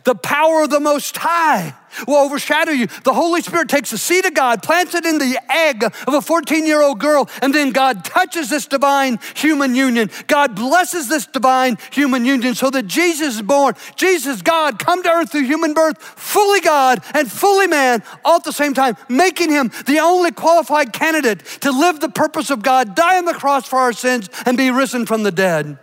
The 0.04 0.14
power 0.14 0.62
of 0.62 0.70
the 0.70 0.80
Most 0.80 1.16
High 1.16 1.74
will 2.06 2.16
overshadow 2.16 2.72
you. 2.72 2.86
The 3.04 3.12
Holy 3.12 3.42
Spirit 3.42 3.68
takes 3.68 3.90
the 3.90 3.98
seed 3.98 4.24
of 4.24 4.34
God, 4.34 4.62
plants 4.62 4.94
it 4.94 5.04
in 5.04 5.18
the 5.18 5.38
egg 5.50 5.84
of 5.84 6.14
a 6.14 6.22
14 6.22 6.66
year 6.66 6.82
old 6.82 7.00
girl, 7.00 7.28
and 7.42 7.54
then 7.54 7.70
God 7.70 8.04
touches 8.04 8.50
this 8.50 8.66
divine 8.66 9.18
human 9.34 9.74
union. 9.74 10.10
God 10.26 10.54
blesses 10.54 11.08
this 11.08 11.26
divine 11.26 11.78
human 11.90 12.24
union 12.24 12.54
so 12.54 12.70
that 12.70 12.86
Jesus 12.86 13.36
is 13.36 13.42
born. 13.42 13.74
Jesus, 13.96 14.42
God, 14.42 14.78
come 14.78 15.02
to 15.02 15.10
earth 15.10 15.32
through 15.32 15.44
human 15.44 15.74
birth, 15.74 16.00
fully 16.00 16.60
God 16.60 17.02
and 17.14 17.30
fully 17.30 17.66
man, 17.66 18.02
all 18.24 18.36
at 18.36 18.44
the 18.44 18.52
same 18.52 18.74
time, 18.74 18.96
making 19.08 19.50
him 19.50 19.70
the 19.86 19.98
only 19.98 20.30
qualified 20.30 20.92
candidate 20.92 21.44
to 21.60 21.70
live 21.70 22.00
the 22.00 22.08
purpose 22.08 22.50
of 22.50 22.62
God, 22.62 22.94
die 22.94 23.18
on 23.18 23.24
the 23.24 23.34
cross 23.34 23.66
for 23.66 23.78
our 23.78 23.92
sins, 23.92 24.28
and 24.46 24.56
be 24.56 24.70
risen 24.70 25.06
from 25.06 25.22
the 25.22 25.32
dead. 25.32 25.78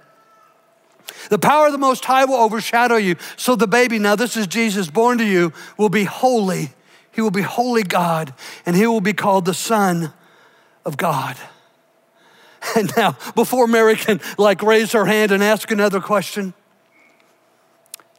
The 1.30 1.40
power 1.40 1.68
of 1.68 1.72
the 1.72 1.78
Most 1.78 2.06
High 2.06 2.26
will 2.26 2.36
overshadow 2.36 2.96
you. 2.96 3.16
So 3.36 3.56
the 3.56 3.68
baby, 3.68 4.00
now 4.00 4.16
this 4.16 4.38
is 4.38 4.48
Jesus 4.48 4.90
born 4.90 5.18
to 5.18 5.26
you, 5.26 5.54
will 5.78 5.90
be 5.90 6.06
holy. 6.06 6.72
He 7.12 7.22
will 7.22 7.32
be 7.32 7.42
holy 7.42 7.84
God, 7.84 8.34
and 8.66 8.76
he 8.76 8.86
will 8.86 9.02
be 9.02 9.13
called 9.13 9.46
the 9.46 9.54
Son 9.54 10.13
of 10.86 10.98
God. 10.98 11.38
And 12.76 12.92
now, 12.98 13.16
before 13.34 13.66
Mary 13.66 13.96
can 13.96 14.20
like 14.38 14.62
raise 14.62 14.92
her 14.92 15.06
hand 15.06 15.32
and 15.32 15.42
ask 15.42 15.72
another 15.72 16.02
question, 16.02 16.54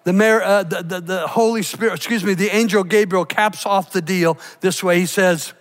the, 0.05 0.43
uh, 0.43 0.63
the, 0.63 0.83
the, 0.83 1.01
the 1.01 1.27
Holy 1.27 1.63
Spirit, 1.63 1.97
excuse 1.97 2.25
me, 2.25 2.33
the 2.33 2.49
angel 2.49 2.83
Gabriel 2.83 3.27
caps 3.27 3.67
off 3.67 3.93
the 3.93 4.01
deal 4.01 4.39
this 4.61 4.83
way. 4.83 5.01
He 5.01 5.07
says, 5.07 5.53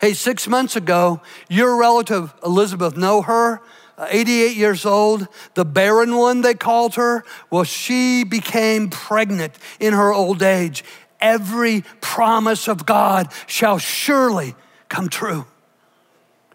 Hey, 0.00 0.12
six 0.12 0.48
months 0.48 0.74
ago, 0.76 1.20
your 1.48 1.78
relative 1.78 2.34
Elizabeth, 2.44 2.96
know 2.96 3.22
her? 3.22 3.60
88 3.98 4.56
years 4.56 4.86
old, 4.86 5.26
the 5.54 5.64
barren 5.64 6.16
one, 6.16 6.40
they 6.42 6.54
called 6.54 6.94
her. 6.94 7.24
Well, 7.50 7.64
she 7.64 8.24
became 8.24 8.90
pregnant 8.90 9.54
in 9.80 9.92
her 9.92 10.12
old 10.12 10.42
age. 10.42 10.84
Every 11.20 11.82
promise 12.00 12.68
of 12.68 12.86
God 12.86 13.32
shall 13.46 13.78
surely 13.78 14.54
come 14.88 15.08
true. 15.08 15.46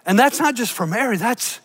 And 0.06 0.18
that's 0.18 0.40
not 0.40 0.56
just 0.56 0.72
for 0.72 0.88
Mary, 0.88 1.18
that's 1.18 1.60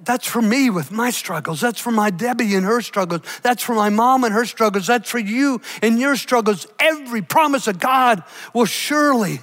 that's 0.00 0.26
for 0.26 0.42
me 0.42 0.70
with 0.70 0.90
my 0.90 1.10
struggles. 1.10 1.60
That's 1.60 1.80
for 1.80 1.92
my 1.92 2.10
Debbie 2.10 2.56
and 2.56 2.66
her 2.66 2.80
struggles. 2.80 3.22
That's 3.42 3.62
for 3.62 3.74
my 3.74 3.90
mom 3.90 4.24
and 4.24 4.34
her 4.34 4.44
struggles. 4.44 4.88
That's 4.88 5.08
for 5.08 5.20
you 5.20 5.60
and 5.82 6.00
your 6.00 6.16
struggles. 6.16 6.66
Every 6.80 7.22
promise 7.22 7.68
of 7.68 7.78
God 7.78 8.24
will 8.52 8.64
surely 8.64 9.40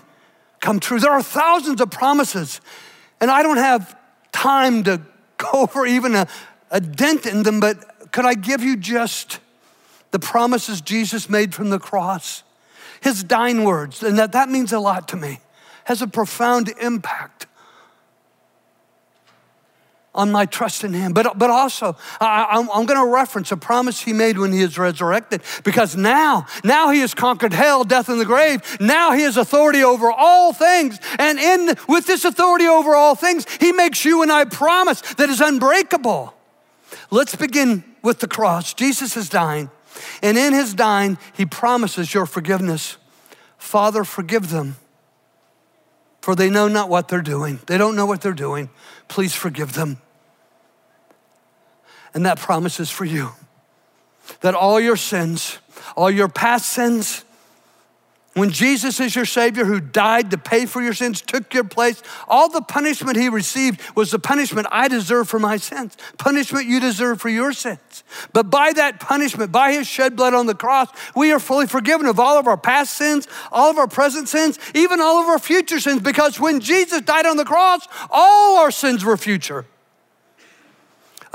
come 0.59 0.81
true. 0.81 0.99
There 0.99 1.11
are 1.11 1.23
thousands 1.23 1.79
of 1.79 1.89
promises, 1.89 2.59
and 3.21 3.31
I 3.31 3.43
don't 3.43 3.57
have 3.57 3.97
time 4.35 4.83
to 4.83 5.01
go 5.37 5.65
for 5.71 5.85
even 5.85 6.13
a, 6.13 6.27
a 6.69 6.81
dent 6.81 7.25
in 7.25 7.43
them, 7.43 7.59
but 7.59 8.11
could 8.11 8.25
I 8.25 8.33
give 8.33 8.61
you 8.61 8.77
just 8.77 9.39
the 10.11 10.19
promises 10.19 10.81
Jesus 10.81 11.29
made 11.29 11.55
from 11.55 11.69
the 11.69 11.79
cross? 11.79 12.43
His 13.01 13.23
dying 13.23 13.63
words, 13.63 14.03
and 14.03 14.17
that, 14.17 14.31
that 14.33 14.49
means 14.49 14.73
a 14.73 14.79
lot 14.79 15.07
to 15.09 15.15
me, 15.15 15.39
has 15.85 16.01
a 16.01 16.07
profound 16.07 16.69
impact 16.81 17.45
on 20.15 20.31
my 20.31 20.45
trust 20.45 20.83
in 20.83 20.93
him. 20.93 21.13
But, 21.13 21.37
but 21.37 21.49
also, 21.49 21.95
I, 22.19 22.47
I'm, 22.49 22.69
I'm 22.71 22.85
going 22.85 22.99
to 22.99 23.13
reference 23.13 23.51
a 23.51 23.57
promise 23.57 24.01
he 24.01 24.13
made 24.13 24.37
when 24.37 24.51
he 24.51 24.61
is 24.61 24.77
resurrected 24.77 25.41
because 25.63 25.95
now, 25.95 26.47
now 26.63 26.89
he 26.89 27.01
has 27.01 27.13
conquered 27.13 27.53
hell, 27.53 27.83
death, 27.83 28.09
and 28.09 28.19
the 28.19 28.25
grave. 28.25 28.61
Now 28.79 29.11
he 29.11 29.21
has 29.21 29.37
authority 29.37 29.83
over 29.83 30.11
all 30.11 30.53
things. 30.53 30.99
And 31.19 31.37
in, 31.37 31.75
with 31.87 32.07
this 32.07 32.25
authority 32.25 32.65
over 32.65 32.95
all 32.95 33.15
things, 33.15 33.45
he 33.59 33.71
makes 33.71 34.03
you 34.03 34.23
and 34.23 34.31
I 34.31 34.45
promise 34.45 35.01
that 35.15 35.29
is 35.29 35.41
unbreakable. 35.41 36.33
Let's 37.11 37.35
begin 37.35 37.83
with 38.01 38.19
the 38.19 38.27
cross. 38.27 38.73
Jesus 38.73 39.15
is 39.17 39.29
dying. 39.29 39.69
And 40.21 40.37
in 40.37 40.53
his 40.53 40.73
dying, 40.73 41.17
he 41.33 41.45
promises 41.45 42.13
your 42.13 42.25
forgiveness. 42.25 42.97
Father, 43.57 44.03
forgive 44.03 44.49
them, 44.49 44.75
for 46.21 46.35
they 46.35 46.49
know 46.49 46.67
not 46.67 46.89
what 46.89 47.07
they're 47.07 47.21
doing. 47.21 47.59
They 47.65 47.77
don't 47.77 47.95
know 47.95 48.05
what 48.05 48.21
they're 48.21 48.33
doing. 48.33 48.69
Please 49.07 49.33
forgive 49.33 49.73
them. 49.73 49.97
And 52.15 52.25
that 52.25 52.39
promise 52.39 52.79
is 52.79 52.89
for 52.89 53.05
you 53.05 53.33
that 54.41 54.55
all 54.55 54.79
your 54.79 54.95
sins, 54.95 55.59
all 55.95 56.09
your 56.09 56.29
past 56.29 56.67
sins, 56.67 57.25
when 58.33 58.49
Jesus 58.49 58.99
is 58.99 59.15
your 59.15 59.25
Savior 59.25 59.63
who 59.63 59.79
died 59.79 60.31
to 60.31 60.37
pay 60.37 60.65
for 60.65 60.81
your 60.81 60.93
sins, 60.93 61.21
took 61.21 61.53
your 61.53 61.63
place, 61.63 62.01
all 62.27 62.49
the 62.49 62.61
punishment 62.61 63.17
He 63.17 63.29
received 63.29 63.79
was 63.95 64.11
the 64.11 64.19
punishment 64.19 64.67
I 64.71 64.87
deserve 64.87 65.29
for 65.29 65.39
my 65.39 65.57
sins, 65.57 65.95
punishment 66.17 66.65
you 66.65 66.79
deserve 66.79 67.21
for 67.21 67.29
your 67.29 67.53
sins. 67.53 68.03
But 68.33 68.49
by 68.49 68.73
that 68.73 68.99
punishment, 68.99 69.51
by 69.51 69.73
His 69.73 69.87
shed 69.87 70.15
blood 70.15 70.33
on 70.33 70.47
the 70.47 70.55
cross, 70.55 70.89
we 71.15 71.31
are 71.31 71.39
fully 71.39 71.67
forgiven 71.67 72.07
of 72.07 72.19
all 72.19 72.37
of 72.37 72.47
our 72.47 72.57
past 72.57 72.93
sins, 72.93 73.27
all 73.51 73.69
of 73.69 73.77
our 73.77 73.87
present 73.87 74.27
sins, 74.27 74.57
even 74.73 74.99
all 74.99 75.21
of 75.21 75.27
our 75.27 75.39
future 75.39 75.79
sins, 75.79 76.01
because 76.01 76.39
when 76.39 76.59
Jesus 76.59 77.01
died 77.01 77.25
on 77.25 77.37
the 77.37 77.45
cross, 77.45 77.87
all 78.09 78.57
our 78.57 78.71
sins 78.71 79.05
were 79.05 79.15
future. 79.15 79.65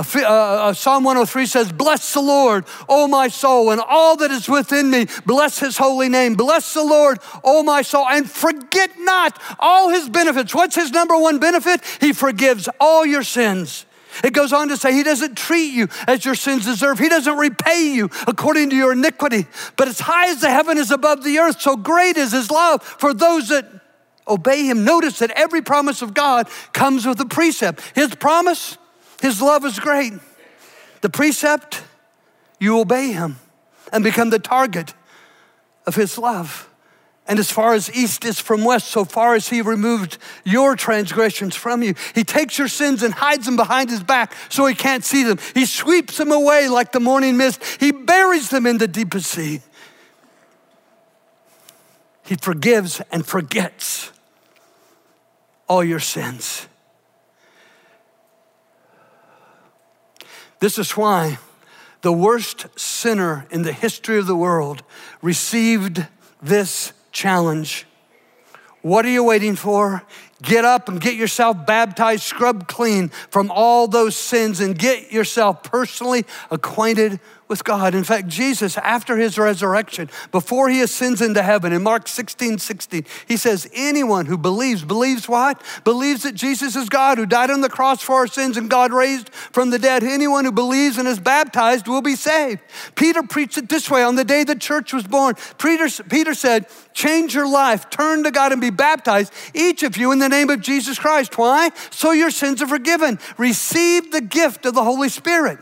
Uh, 0.00 0.24
uh, 0.24 0.72
Psalm 0.72 1.04
103 1.04 1.46
says, 1.46 1.72
Bless 1.72 2.14
the 2.14 2.20
Lord, 2.20 2.64
O 2.88 3.06
my 3.06 3.28
soul, 3.28 3.70
and 3.70 3.80
all 3.80 4.16
that 4.16 4.30
is 4.30 4.48
within 4.48 4.90
me. 4.90 5.06
Bless 5.26 5.58
his 5.58 5.76
holy 5.76 6.08
name. 6.08 6.34
Bless 6.34 6.74
the 6.74 6.84
Lord, 6.84 7.18
O 7.44 7.62
my 7.62 7.82
soul, 7.82 8.06
and 8.06 8.30
forget 8.30 8.90
not 8.98 9.40
all 9.58 9.90
his 9.90 10.08
benefits. 10.08 10.54
What's 10.54 10.74
his 10.74 10.90
number 10.90 11.16
one 11.16 11.38
benefit? 11.38 11.82
He 12.00 12.12
forgives 12.12 12.68
all 12.80 13.04
your 13.04 13.22
sins. 13.22 13.84
It 14.24 14.32
goes 14.32 14.52
on 14.52 14.68
to 14.68 14.76
say, 14.76 14.92
He 14.92 15.02
doesn't 15.02 15.36
treat 15.36 15.72
you 15.72 15.88
as 16.06 16.24
your 16.24 16.34
sins 16.34 16.64
deserve. 16.64 16.98
He 16.98 17.08
doesn't 17.08 17.36
repay 17.36 17.92
you 17.92 18.10
according 18.26 18.70
to 18.70 18.76
your 18.76 18.92
iniquity. 18.92 19.46
But 19.76 19.88
as 19.88 20.00
high 20.00 20.30
as 20.30 20.40
the 20.40 20.50
heaven 20.50 20.78
is 20.78 20.90
above 20.90 21.24
the 21.24 21.38
earth, 21.38 21.60
so 21.60 21.76
great 21.76 22.16
is 22.16 22.32
His 22.32 22.50
love 22.50 22.82
for 22.82 23.14
those 23.14 23.48
that 23.48 23.66
obey 24.26 24.64
Him. 24.64 24.84
Notice 24.84 25.18
that 25.20 25.30
every 25.32 25.62
promise 25.62 26.02
of 26.02 26.14
God 26.14 26.48
comes 26.72 27.06
with 27.06 27.20
a 27.20 27.26
precept. 27.26 27.80
His 27.94 28.14
promise, 28.14 28.76
his 29.20 29.40
love 29.40 29.64
is 29.64 29.78
great. 29.78 30.14
The 31.00 31.10
precept, 31.10 31.82
you 32.58 32.78
obey 32.78 33.12
him 33.12 33.36
and 33.92 34.04
become 34.04 34.30
the 34.30 34.38
target 34.38 34.94
of 35.86 35.94
his 35.94 36.18
love. 36.18 36.68
And 37.26 37.38
as 37.38 37.50
far 37.50 37.74
as 37.74 37.94
east 37.94 38.24
is 38.24 38.40
from 38.40 38.64
west, 38.64 38.88
so 38.88 39.04
far 39.04 39.34
as 39.34 39.48
he 39.48 39.62
removed 39.62 40.18
your 40.44 40.74
transgressions 40.74 41.54
from 41.54 41.82
you, 41.82 41.94
he 42.14 42.24
takes 42.24 42.58
your 42.58 42.66
sins 42.66 43.02
and 43.02 43.14
hides 43.14 43.46
them 43.46 43.56
behind 43.56 43.88
his 43.88 44.02
back 44.02 44.34
so 44.48 44.66
he 44.66 44.74
can't 44.74 45.04
see 45.04 45.22
them. 45.22 45.38
He 45.54 45.64
sweeps 45.64 46.16
them 46.16 46.32
away 46.32 46.68
like 46.68 46.90
the 46.90 46.98
morning 46.98 47.36
mist, 47.36 47.62
he 47.78 47.92
buries 47.92 48.48
them 48.48 48.66
in 48.66 48.78
the 48.78 48.88
deepest 48.88 49.30
sea. 49.30 49.60
He 52.24 52.36
forgives 52.36 53.00
and 53.12 53.24
forgets 53.24 54.12
all 55.68 55.84
your 55.84 56.00
sins. 56.00 56.66
This 60.60 60.78
is 60.78 60.96
why 60.96 61.38
the 62.02 62.12
worst 62.12 62.66
sinner 62.78 63.46
in 63.50 63.62
the 63.62 63.72
history 63.72 64.18
of 64.18 64.26
the 64.26 64.36
world 64.36 64.82
received 65.22 66.06
this 66.42 66.92
challenge. 67.12 67.86
What 68.82 69.04
are 69.04 69.10
you 69.10 69.24
waiting 69.24 69.56
for? 69.56 70.02
Get 70.42 70.64
up 70.64 70.88
and 70.88 71.00
get 71.00 71.14
yourself 71.14 71.66
baptized, 71.66 72.22
scrubbed 72.22 72.66
clean 72.68 73.08
from 73.30 73.50
all 73.50 73.88
those 73.88 74.16
sins, 74.16 74.60
and 74.60 74.78
get 74.78 75.12
yourself 75.12 75.62
personally 75.62 76.24
acquainted 76.50 77.20
with 77.50 77.64
God. 77.64 77.96
In 77.96 78.04
fact, 78.04 78.28
Jesus, 78.28 78.78
after 78.78 79.16
his 79.16 79.36
resurrection, 79.36 80.08
before 80.30 80.70
he 80.70 80.80
ascends 80.80 81.20
into 81.20 81.42
heaven, 81.42 81.72
in 81.72 81.82
Mark 81.82 82.06
16 82.06 82.58
16, 82.58 83.04
he 83.26 83.36
says, 83.36 83.68
Anyone 83.74 84.26
who 84.26 84.38
believes, 84.38 84.84
believes 84.84 85.28
what? 85.28 85.60
Believes 85.82 86.22
that 86.22 86.36
Jesus 86.36 86.76
is 86.76 86.88
God 86.88 87.18
who 87.18 87.26
died 87.26 87.50
on 87.50 87.60
the 87.60 87.68
cross 87.68 88.00
for 88.00 88.14
our 88.14 88.28
sins 88.28 88.56
and 88.56 88.70
God 88.70 88.92
raised 88.92 89.28
from 89.30 89.70
the 89.70 89.78
dead. 89.78 90.04
Anyone 90.04 90.44
who 90.44 90.52
believes 90.52 90.96
and 90.96 91.08
is 91.08 91.18
baptized 91.18 91.88
will 91.88 92.00
be 92.00 92.14
saved. 92.14 92.60
Peter 92.94 93.22
preached 93.24 93.58
it 93.58 93.68
this 93.68 93.90
way 93.90 94.04
on 94.04 94.14
the 94.14 94.24
day 94.24 94.44
the 94.44 94.54
church 94.54 94.92
was 94.92 95.04
born. 95.04 95.34
Peter, 95.58 95.88
Peter 96.08 96.34
said, 96.34 96.66
Change 96.94 97.34
your 97.34 97.50
life, 97.50 97.90
turn 97.90 98.22
to 98.22 98.30
God 98.30 98.52
and 98.52 98.60
be 98.60 98.70
baptized, 98.70 99.32
each 99.54 99.82
of 99.82 99.96
you 99.96 100.12
in 100.12 100.20
the 100.20 100.28
name 100.28 100.50
of 100.50 100.60
Jesus 100.60 101.00
Christ. 101.00 101.36
Why? 101.36 101.70
So 101.90 102.12
your 102.12 102.30
sins 102.30 102.62
are 102.62 102.68
forgiven. 102.68 103.18
Receive 103.36 104.12
the 104.12 104.20
gift 104.20 104.66
of 104.66 104.74
the 104.74 104.84
Holy 104.84 105.08
Spirit. 105.08 105.58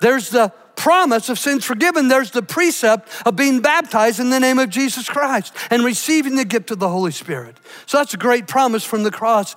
There's 0.00 0.30
the 0.30 0.52
promise 0.78 1.28
of 1.28 1.38
sins 1.38 1.64
forgiven, 1.64 2.08
there's 2.08 2.30
the 2.30 2.40
precept 2.40 3.08
of 3.26 3.36
being 3.36 3.60
baptized 3.60 4.20
in 4.20 4.30
the 4.30 4.38
name 4.38 4.58
of 4.58 4.70
Jesus 4.70 5.08
Christ 5.08 5.52
and 5.70 5.84
receiving 5.84 6.36
the 6.36 6.44
gift 6.44 6.70
of 6.70 6.78
the 6.78 6.88
Holy 6.88 7.10
Spirit. 7.10 7.58
So 7.84 7.98
that's 7.98 8.14
a 8.14 8.16
great 8.16 8.46
promise 8.46 8.84
from 8.84 9.02
the 9.02 9.10
cross. 9.10 9.56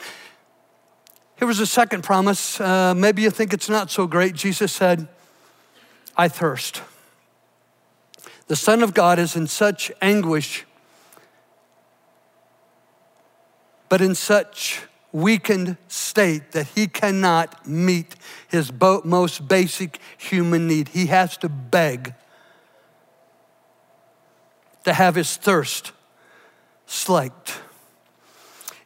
Here 1.38 1.48
was 1.48 1.60
a 1.60 1.68
second 1.68 2.04
promise. 2.04 2.60
Uh, 2.60 2.94
maybe 2.96 3.22
you 3.22 3.30
think 3.30 3.54
it's 3.54 3.70
not 3.70 3.92
so 3.92 4.08
great. 4.08 4.34
Jesus 4.34 4.74
said, 4.74 5.08
I 6.18 6.28
thirst. 6.28 6.82
The 8.48 8.56
Son 8.56 8.84
of 8.84 8.94
God 8.94 9.18
is 9.20 9.36
in 9.36 9.48
such 9.48 9.92
anguish, 10.02 10.66
but 13.90 14.02
in 14.02 14.16
such 14.16 14.82
weakened 15.12 15.78
state 15.88 16.52
that 16.52 16.68
he 16.68 16.88
cannot 16.88 17.68
meet 17.68 18.16
his 18.48 18.72
most 19.04 19.48
basic 19.48 20.00
human 20.18 20.68
need. 20.68 20.90
He 20.90 21.08
has 21.08 21.38
to 21.38 21.50
beg 21.50 22.14
to 24.84 24.94
have 24.94 25.16
his 25.16 25.38
thirst 25.38 25.92
slaked. 26.86 27.60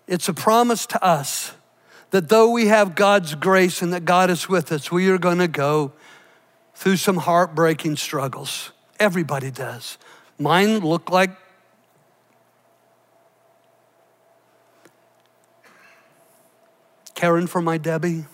It's 0.08 0.28
a 0.28 0.34
promise 0.34 0.86
to 0.88 1.04
us 1.04 1.54
that 2.12 2.30
though 2.30 2.50
we 2.52 2.68
have 2.68 2.96
God's 2.96 3.36
grace 3.36 3.82
and 3.82 3.94
that 3.94 4.06
God 4.06 4.30
is 4.30 4.48
with 4.48 4.72
us, 4.72 4.92
we 4.92 5.10
are 5.10 5.18
going 5.18 5.40
to 5.40 5.48
go 5.48 5.94
through 6.76 6.98
some 6.98 7.18
heartbreaking 7.18 7.96
struggles. 7.96 8.72
Everybody 9.00 9.52
does. 9.52 9.98
Mine 10.38 10.80
look 10.80 11.10
like 11.10 11.32
caring 17.16 17.48
for 17.48 17.62
my 17.62 17.78
Debbie. 17.78 18.26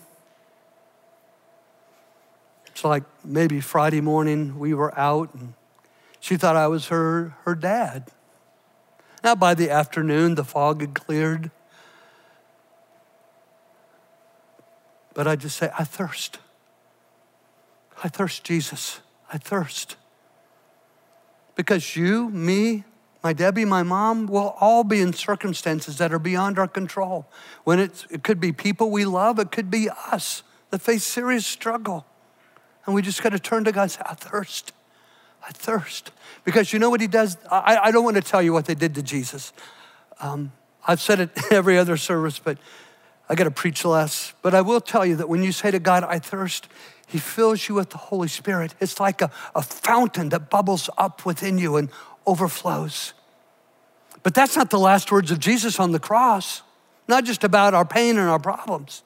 It's 2.66 2.84
like 2.84 3.04
maybe 3.24 3.60
Friday 3.60 4.00
morning 4.00 4.58
we 4.58 4.74
were 4.74 4.96
out 4.98 5.32
and 5.34 5.54
she 6.20 6.36
thought 6.36 6.56
I 6.56 6.68
was 6.68 6.88
her, 6.88 7.34
her 7.44 7.54
dad. 7.54 8.10
Now, 9.24 9.34
by 9.34 9.54
the 9.54 9.70
afternoon, 9.70 10.34
the 10.34 10.44
fog 10.44 10.80
had 10.80 10.94
cleared. 10.94 11.50
But 15.14 15.28
I 15.28 15.36
just 15.36 15.56
say, 15.56 15.70
I 15.78 15.84
thirst. 15.84 16.38
I 18.02 18.08
thirst, 18.08 18.44
Jesus. 18.44 19.00
I 19.32 19.38
thirst. 19.38 19.96
Because 21.54 21.96
you, 21.96 22.30
me, 22.30 22.84
my 23.22 23.32
Debbie, 23.32 23.64
my 23.64 23.82
mom 23.82 24.26
will 24.26 24.56
all 24.60 24.82
be 24.82 25.00
in 25.00 25.12
circumstances 25.12 25.98
that 25.98 26.12
are 26.12 26.18
beyond 26.18 26.58
our 26.58 26.66
control. 26.66 27.26
When 27.64 27.78
it's, 27.78 28.06
it 28.10 28.24
could 28.24 28.40
be 28.40 28.52
people 28.52 28.90
we 28.90 29.04
love, 29.04 29.38
it 29.38 29.52
could 29.52 29.70
be 29.70 29.88
us 30.10 30.42
that 30.70 30.80
face 30.80 31.04
serious 31.04 31.46
struggle. 31.46 32.04
And 32.84 32.94
we 32.94 33.02
just 33.02 33.22
got 33.22 33.30
to 33.30 33.38
turn 33.38 33.64
to 33.64 33.72
God 33.72 33.82
and 33.82 33.90
say, 33.92 34.02
I 34.04 34.14
thirst. 34.14 34.72
I 35.46 35.50
thirst. 35.52 36.10
Because 36.44 36.72
you 36.72 36.78
know 36.78 36.90
what 36.90 37.00
he 37.00 37.06
does? 37.06 37.36
I, 37.50 37.78
I 37.84 37.90
don't 37.92 38.04
want 38.04 38.16
to 38.16 38.22
tell 38.22 38.42
you 38.42 38.52
what 38.52 38.64
they 38.64 38.74
did 38.74 38.94
to 38.96 39.02
Jesus. 39.02 39.52
Um, 40.20 40.50
I've 40.86 41.00
said 41.00 41.20
it 41.20 41.30
every 41.52 41.78
other 41.78 41.96
service, 41.96 42.40
but 42.40 42.58
I 43.28 43.36
got 43.36 43.44
to 43.44 43.50
preach 43.52 43.84
less. 43.84 44.32
But 44.42 44.54
I 44.54 44.62
will 44.62 44.80
tell 44.80 45.06
you 45.06 45.14
that 45.16 45.28
when 45.28 45.44
you 45.44 45.52
say 45.52 45.70
to 45.70 45.78
God, 45.78 46.02
I 46.04 46.18
thirst, 46.18 46.68
he 47.06 47.18
fills 47.18 47.68
you 47.68 47.74
with 47.74 47.90
the 47.90 47.98
Holy 47.98 48.28
Spirit. 48.28 48.74
It's 48.80 48.98
like 48.98 49.20
a, 49.20 49.30
a 49.54 49.62
fountain 49.62 50.30
that 50.30 50.50
bubbles 50.50 50.88
up 50.96 51.24
within 51.26 51.58
you 51.58 51.76
and 51.76 51.90
overflows. 52.26 53.14
But 54.22 54.34
that's 54.34 54.56
not 54.56 54.70
the 54.70 54.78
last 54.78 55.10
words 55.10 55.30
of 55.30 55.38
Jesus 55.38 55.80
on 55.80 55.92
the 55.92 55.98
cross, 55.98 56.62
not 57.08 57.24
just 57.24 57.44
about 57.44 57.74
our 57.74 57.84
pain 57.84 58.18
and 58.18 58.28
our 58.28 58.38
problems. 58.38 59.02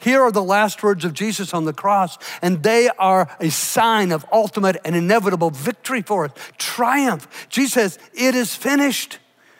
Here 0.00 0.20
are 0.22 0.32
the 0.32 0.42
last 0.42 0.82
words 0.82 1.04
of 1.04 1.12
Jesus 1.12 1.54
on 1.54 1.64
the 1.64 1.72
cross, 1.72 2.18
and 2.42 2.62
they 2.62 2.88
are 2.98 3.28
a 3.40 3.50
sign 3.50 4.12
of 4.12 4.24
ultimate 4.32 4.76
and 4.84 4.94
inevitable 4.94 5.50
victory 5.50 6.02
for 6.02 6.26
us, 6.26 6.32
triumph. 6.56 7.46
Jesus 7.48 7.72
says, 7.72 7.98
It 8.14 8.34
is 8.34 8.54
finished. 8.54 9.18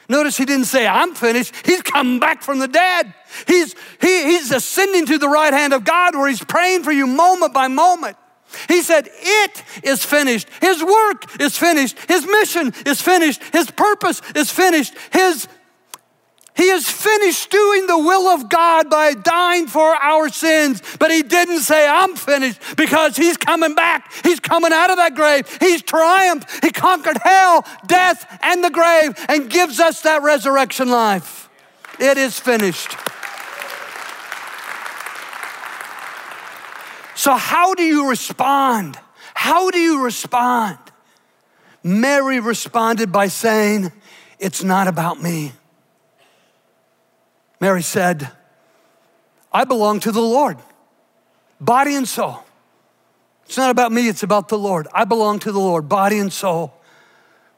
Notice 0.09 0.39
he 0.39 0.47
didn't 0.47 0.67
say, 0.67 0.87
I'm 0.87 1.15
finished. 1.15 1.55
He's 1.67 1.83
come 1.83 2.19
back 2.19 2.43
from 2.43 2.61
the 2.61 2.69
dead. 2.69 3.13
He's, 3.47 3.75
he, 4.01 4.25
he's 4.25 4.51
ascending 4.51 5.07
to 5.07 5.19
the 5.19 5.29
right 5.29 5.53
hand 5.53 5.75
of 5.75 5.85
God 5.85 6.15
where 6.17 6.29
he's 6.29 6.43
praying 6.43 6.83
for 6.83 6.93
you 6.93 7.07
moment 7.07 7.53
by 7.53 7.69
moment. 7.69 8.17
He 8.69 8.83
said, 8.83 9.09
It 9.13 9.63
is 9.83 10.05
finished. 10.05 10.49
His 10.61 10.83
work 10.83 11.41
is 11.41 11.57
finished. 11.57 11.99
His 12.09 12.27
mission 12.27 12.73
is 12.87 13.01
finished. 13.01 13.43
His 13.53 13.71
purpose 13.71 14.23
is 14.35 14.51
finished. 14.51 14.95
His 15.13 15.49
he 16.59 16.71
is 16.71 16.91
finished 16.91 17.51
doing 17.51 17.87
the 17.87 17.97
will 17.97 18.27
of 18.27 18.49
God 18.49 18.91
by 18.91 19.15
dying 19.15 19.69
for 19.69 19.95
our 19.95 20.29
sins. 20.29 20.83
But 20.99 21.13
he 21.13 21.23
didn't 21.23 21.61
say, 21.61 21.87
I'm 21.89 22.17
finished 22.17 22.61
because 22.77 23.17
he's 23.17 23.37
coming 23.37 23.77
back. 23.77 24.13
He's 24.25 24.41
coming 24.41 24.73
out 24.73 24.91
of 24.91 24.97
that 24.97 25.15
grave. 25.15 25.47
He's 25.61 25.83
triumphed. 25.83 26.65
He 26.65 26.73
conquered 26.73 27.19
hell, 27.23 27.65
death, 27.87 28.41
and 28.43 28.65
the 28.65 28.71
grave 28.71 29.15
and 29.29 29.49
gives 29.49 29.79
us 29.79 30.01
that 30.03 30.25
resurrection 30.25 30.89
life. 30.89 31.49
It 32.01 32.19
is 32.19 32.41
finished. 32.41 32.97
So, 37.19 37.35
how 37.35 37.75
do 37.75 37.83
you 37.83 38.09
respond? 38.09 38.97
How 39.35 39.73
do 39.73 39.79
you 39.81 40.05
respond? 40.05 40.79
Mary 41.83 42.39
responded 42.39 43.11
by 43.11 43.27
saying, 43.27 43.91
It's 44.39 44.63
not 44.63 44.87
about 44.87 45.21
me. 45.21 45.51
Mary 47.61 47.83
said, 47.83 48.31
I 49.53 49.65
belong 49.65 49.99
to 49.99 50.13
the 50.13 50.21
Lord, 50.21 50.59
body 51.61 51.97
and 51.97 52.07
soul. 52.07 52.45
It's 53.47 53.57
not 53.57 53.71
about 53.71 53.91
me, 53.91 54.07
it's 54.09 54.23
about 54.23 54.47
the 54.47 54.59
Lord. 54.59 54.87
I 54.95 55.05
belong 55.05 55.41
to 55.41 55.51
the 55.51 55.59
Lord, 55.59 55.89
body 55.89 56.21
and 56.21 56.33
soul. 56.33 56.73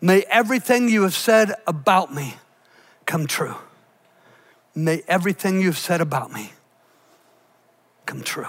May 0.01 0.23
everything 0.31 0.89
you 0.89 1.03
have 1.03 1.15
said 1.15 1.53
about 1.67 2.15
me 2.15 2.37
come 3.05 3.27
true. 3.27 3.57
May 4.75 5.03
everything 5.07 5.61
you've 5.61 5.77
said 5.77 6.01
about 6.01 6.33
me 6.33 6.53
come 8.07 8.23
true. 8.23 8.47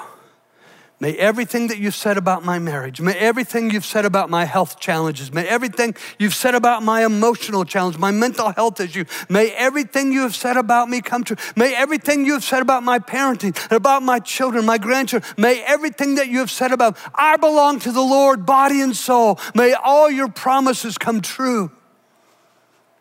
May 1.02 1.16
everything 1.16 1.70
that 1.70 1.80
you've 1.80 1.96
said 1.96 2.18
about 2.18 2.46
my 2.46 2.60
marriage, 2.60 3.02
may 3.02 3.16
everything 3.16 3.72
you've 3.72 3.86
said 3.86 4.06
about 4.06 4.30
my 4.30 4.46
health 4.46 4.80
challenges, 4.80 5.34
may 5.34 5.48
everything 5.48 5.96
you've 6.20 6.36
said 6.36 6.54
about 6.54 6.84
my 6.84 7.04
emotional 7.04 7.66
challenge, 7.66 7.98
my 7.98 8.12
mental 8.12 8.52
health 8.52 8.80
issue, 8.80 9.06
may 9.28 9.50
everything 9.54 10.12
you 10.12 10.22
have 10.22 10.36
said 10.36 10.58
about 10.58 10.90
me 10.90 11.02
come 11.02 11.24
true. 11.24 11.38
May 11.56 11.74
everything 11.74 12.24
you 12.24 12.34
have 12.34 12.44
said 12.44 12.62
about 12.62 12.84
my 12.84 13.00
parenting, 13.00 13.60
and 13.64 13.72
about 13.72 14.04
my 14.04 14.20
children, 14.20 14.64
my 14.64 14.78
grandchildren, 14.78 15.34
may 15.40 15.64
everything 15.64 16.16
that 16.16 16.28
you 16.28 16.38
have 16.38 16.52
said 16.52 16.72
about 16.72 16.96
I 17.16 17.36
belong 17.38 17.80
to 17.80 17.92
the 17.92 18.00
Lord, 18.00 18.46
body 18.46 18.80
and 18.80 18.96
soul, 18.96 19.40
may 19.56 19.74
all 19.74 20.12
your 20.12 20.30
promises 20.30 21.00
come 21.00 21.22
true 21.22 21.72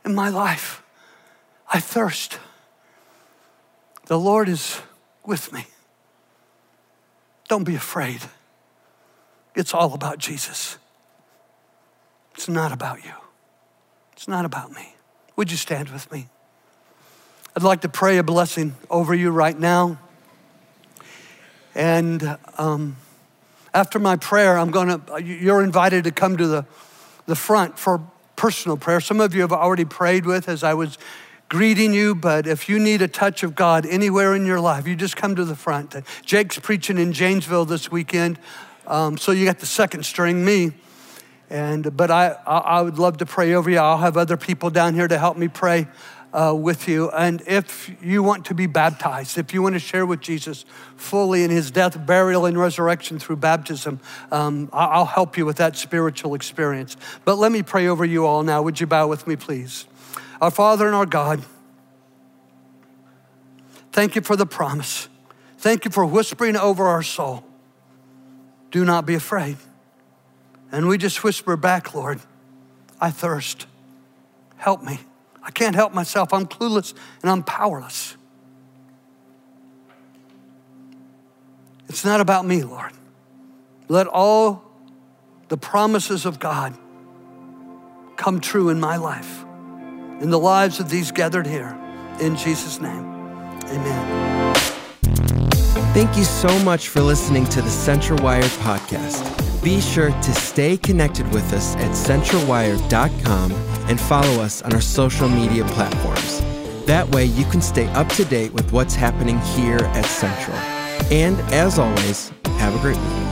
in 0.07 0.15
my 0.15 0.31
life. 0.31 0.83
I 1.71 1.81
thirst. 1.81 2.39
The 4.07 4.19
Lord 4.19 4.49
is 4.49 4.81
with 5.23 5.53
me. 5.53 5.67
Don't 7.51 7.65
be 7.65 7.75
afraid. 7.75 8.21
It's 9.57 9.75
all 9.75 9.93
about 9.93 10.19
Jesus. 10.19 10.79
It's 12.37 12.49
not 12.49 12.71
about 12.71 13.05
you. 13.05 13.11
It's 14.13 14.29
not 14.29 14.45
about 14.45 14.71
me. 14.71 14.95
Would 15.35 15.51
you 15.51 15.57
stand 15.57 15.89
with 15.89 16.13
me? 16.13 16.29
I'd 17.57 17.65
like 17.65 17.81
to 17.81 17.89
pray 17.89 18.19
a 18.19 18.23
blessing 18.23 18.77
over 18.89 19.13
you 19.13 19.33
right 19.33 19.59
now. 19.59 19.99
And 21.75 22.39
um, 22.57 22.95
after 23.75 23.99
my 23.99 24.15
prayer, 24.15 24.57
I'm 24.57 24.71
going 24.71 25.01
to, 25.01 25.21
you're 25.21 25.65
invited 25.65 26.05
to 26.05 26.13
come 26.13 26.37
to 26.37 26.47
the, 26.47 26.65
the 27.27 27.35
front 27.35 27.81
for 27.81 28.01
personal 28.37 28.77
prayer. 28.77 29.01
Some 29.01 29.21
of 29.21 29.35
you 29.35 29.41
have 29.41 29.53
already 29.53 29.85
prayed 29.85 30.25
with 30.25 30.49
as 30.49 30.63
I 30.63 30.75
was 30.75 30.99
greeting 31.51 31.93
you, 31.93 32.15
but 32.15 32.47
if 32.47 32.69
you 32.69 32.79
need 32.79 33.03
a 33.03 33.09
touch 33.09 33.43
of 33.43 33.57
God 33.57 33.85
anywhere 33.85 34.37
in 34.37 34.47
your 34.47 34.61
life, 34.61 34.87
you 34.87 34.95
just 34.95 35.17
come 35.17 35.35
to 35.35 35.45
the 35.45 35.57
front. 35.57 35.97
Jake's 36.25 36.59
preaching 36.61 36.97
in 36.97 37.13
Janesville 37.13 37.65
this 37.65 37.91
weekend, 37.91 38.39
um, 38.87 39.19
so 39.19 39.33
you 39.33 39.45
got 39.45 39.59
the 39.59 39.67
second 39.67 40.05
string, 40.07 40.45
me. 40.45 40.73
And 41.51 41.97
but 41.97 42.13
I, 42.13 42.37
I 42.47 42.81
would 42.81 43.01
love 43.01 43.19
to 43.19 43.27
pray 43.27 43.55
over 43.55 43.69
you. 43.69 43.79
I'll 43.79 43.99
have 43.99 44.17
other 44.17 44.37
people 44.37 44.71
down 44.71 44.95
here 44.95 45.09
to 45.09 45.19
help 45.19 45.37
me 45.37 45.49
pray 45.49 45.89
uh, 46.33 46.55
with 46.57 46.87
you. 46.87 47.11
And 47.11 47.43
if 47.45 47.91
you 48.01 48.23
want 48.23 48.45
to 48.47 48.55
be 48.55 48.67
baptized, 48.67 49.37
if 49.37 49.53
you 49.53 49.61
want 49.61 49.75
to 49.75 49.81
share 49.81 50.07
with 50.07 50.21
Jesus 50.21 50.65
fully 50.95 51.43
in 51.43 51.51
his 51.51 51.73
death, 51.73 52.07
burial, 52.07 52.47
and 52.47 52.57
resurrection 52.57 53.19
through 53.19 53.37
baptism, 53.37 53.99
um, 54.31 54.71
I'll 54.73 55.05
help 55.05 55.37
you 55.37 55.45
with 55.45 55.57
that 55.57 55.77
spiritual 55.77 56.35
experience. 56.35 56.97
But 57.25 57.39
let 57.39 57.51
me 57.51 57.65
pray 57.65 57.89
over 57.89 58.05
you 58.05 58.25
all 58.25 58.45
now. 58.45 58.63
Would 58.63 58.79
you 58.79 58.87
bow 58.87 59.09
with 59.09 59.27
me, 59.27 59.35
please? 59.35 59.87
Our 60.41 60.51
Father 60.51 60.87
and 60.87 60.95
our 60.95 61.07
God, 61.07 61.43
thank 63.93 64.15
you 64.15 64.23
for 64.23 64.37
the 64.37 64.47
promise. 64.47 65.09
Thank 65.59 65.85
you 65.85 65.91
for 65.91 66.07
whispering 66.07 66.57
over 66.57 66.87
our 66.87 67.03
soul. 67.03 67.45
Do 68.71 68.85
not 68.85 69.05
be 69.05 69.15
afraid. 69.15 69.59
And 70.73 70.89
we 70.89 70.97
just 70.97 71.23
whisper 71.23 71.57
back, 71.57 71.95
Lord, 71.95 72.21
I 73.01 73.11
thirst. 73.11 73.67
Help 74.57 74.83
me. 74.83 75.01
I 75.43 75.51
can't 75.51 75.75
help 75.75 75.93
myself. 75.93 76.33
I'm 76.33 76.47
clueless 76.47 76.95
and 77.23 77.31
I'm 77.31 77.43
powerless. 77.43 78.17
It's 81.89 82.05
not 82.05 82.21
about 82.21 82.47
me, 82.47 82.63
Lord. 82.63 82.93
Let 83.89 84.07
all 84.07 84.65
the 85.49 85.57
promises 85.57 86.25
of 86.25 86.39
God 86.39 86.79
come 88.17 88.41
true 88.41 88.69
in 88.69 88.79
my 88.79 88.97
life 88.97 89.45
in 90.21 90.31
the 90.31 90.39
lives 90.39 90.81
of 90.81 90.89
these 90.89 91.11
gathered 91.11 91.47
here. 91.47 91.77
In 92.21 92.37
Jesus' 92.37 92.81
name, 92.81 93.05
amen. 93.65 94.55
Thank 95.93 96.17
you 96.17 96.25
so 96.25 96.57
much 96.61 96.89
for 96.89 97.01
listening 97.01 97.47
to 97.47 97.63
the 97.63 97.71
Central 97.71 98.23
Wired 98.23 98.53
podcast. 98.63 99.41
Be 99.63 99.81
sure 99.81 100.11
to 100.11 100.35
stay 100.35 100.77
connected 100.77 101.27
with 101.33 101.53
us 101.53 101.75
at 101.77 101.91
centralwired.com 101.91 103.53
and 103.53 104.01
follow 104.01 104.43
us 104.43 104.63
on 104.63 104.73
our 104.73 104.81
social 104.81 105.29
media 105.29 105.65
platforms. 105.65 106.41
That 106.87 107.09
way, 107.11 107.25
you 107.25 107.45
can 107.47 107.61
stay 107.61 107.87
up 107.89 108.09
to 108.11 108.25
date 108.25 108.53
with 108.53 108.73
what's 108.73 108.95
happening 108.95 109.39
here 109.41 109.79
at 109.79 110.05
Central. 110.07 110.57
And 111.11 111.39
as 111.53 111.79
always, 111.79 112.33
have 112.59 112.75
a 112.75 112.79
great 112.79 112.97
week. 112.97 113.30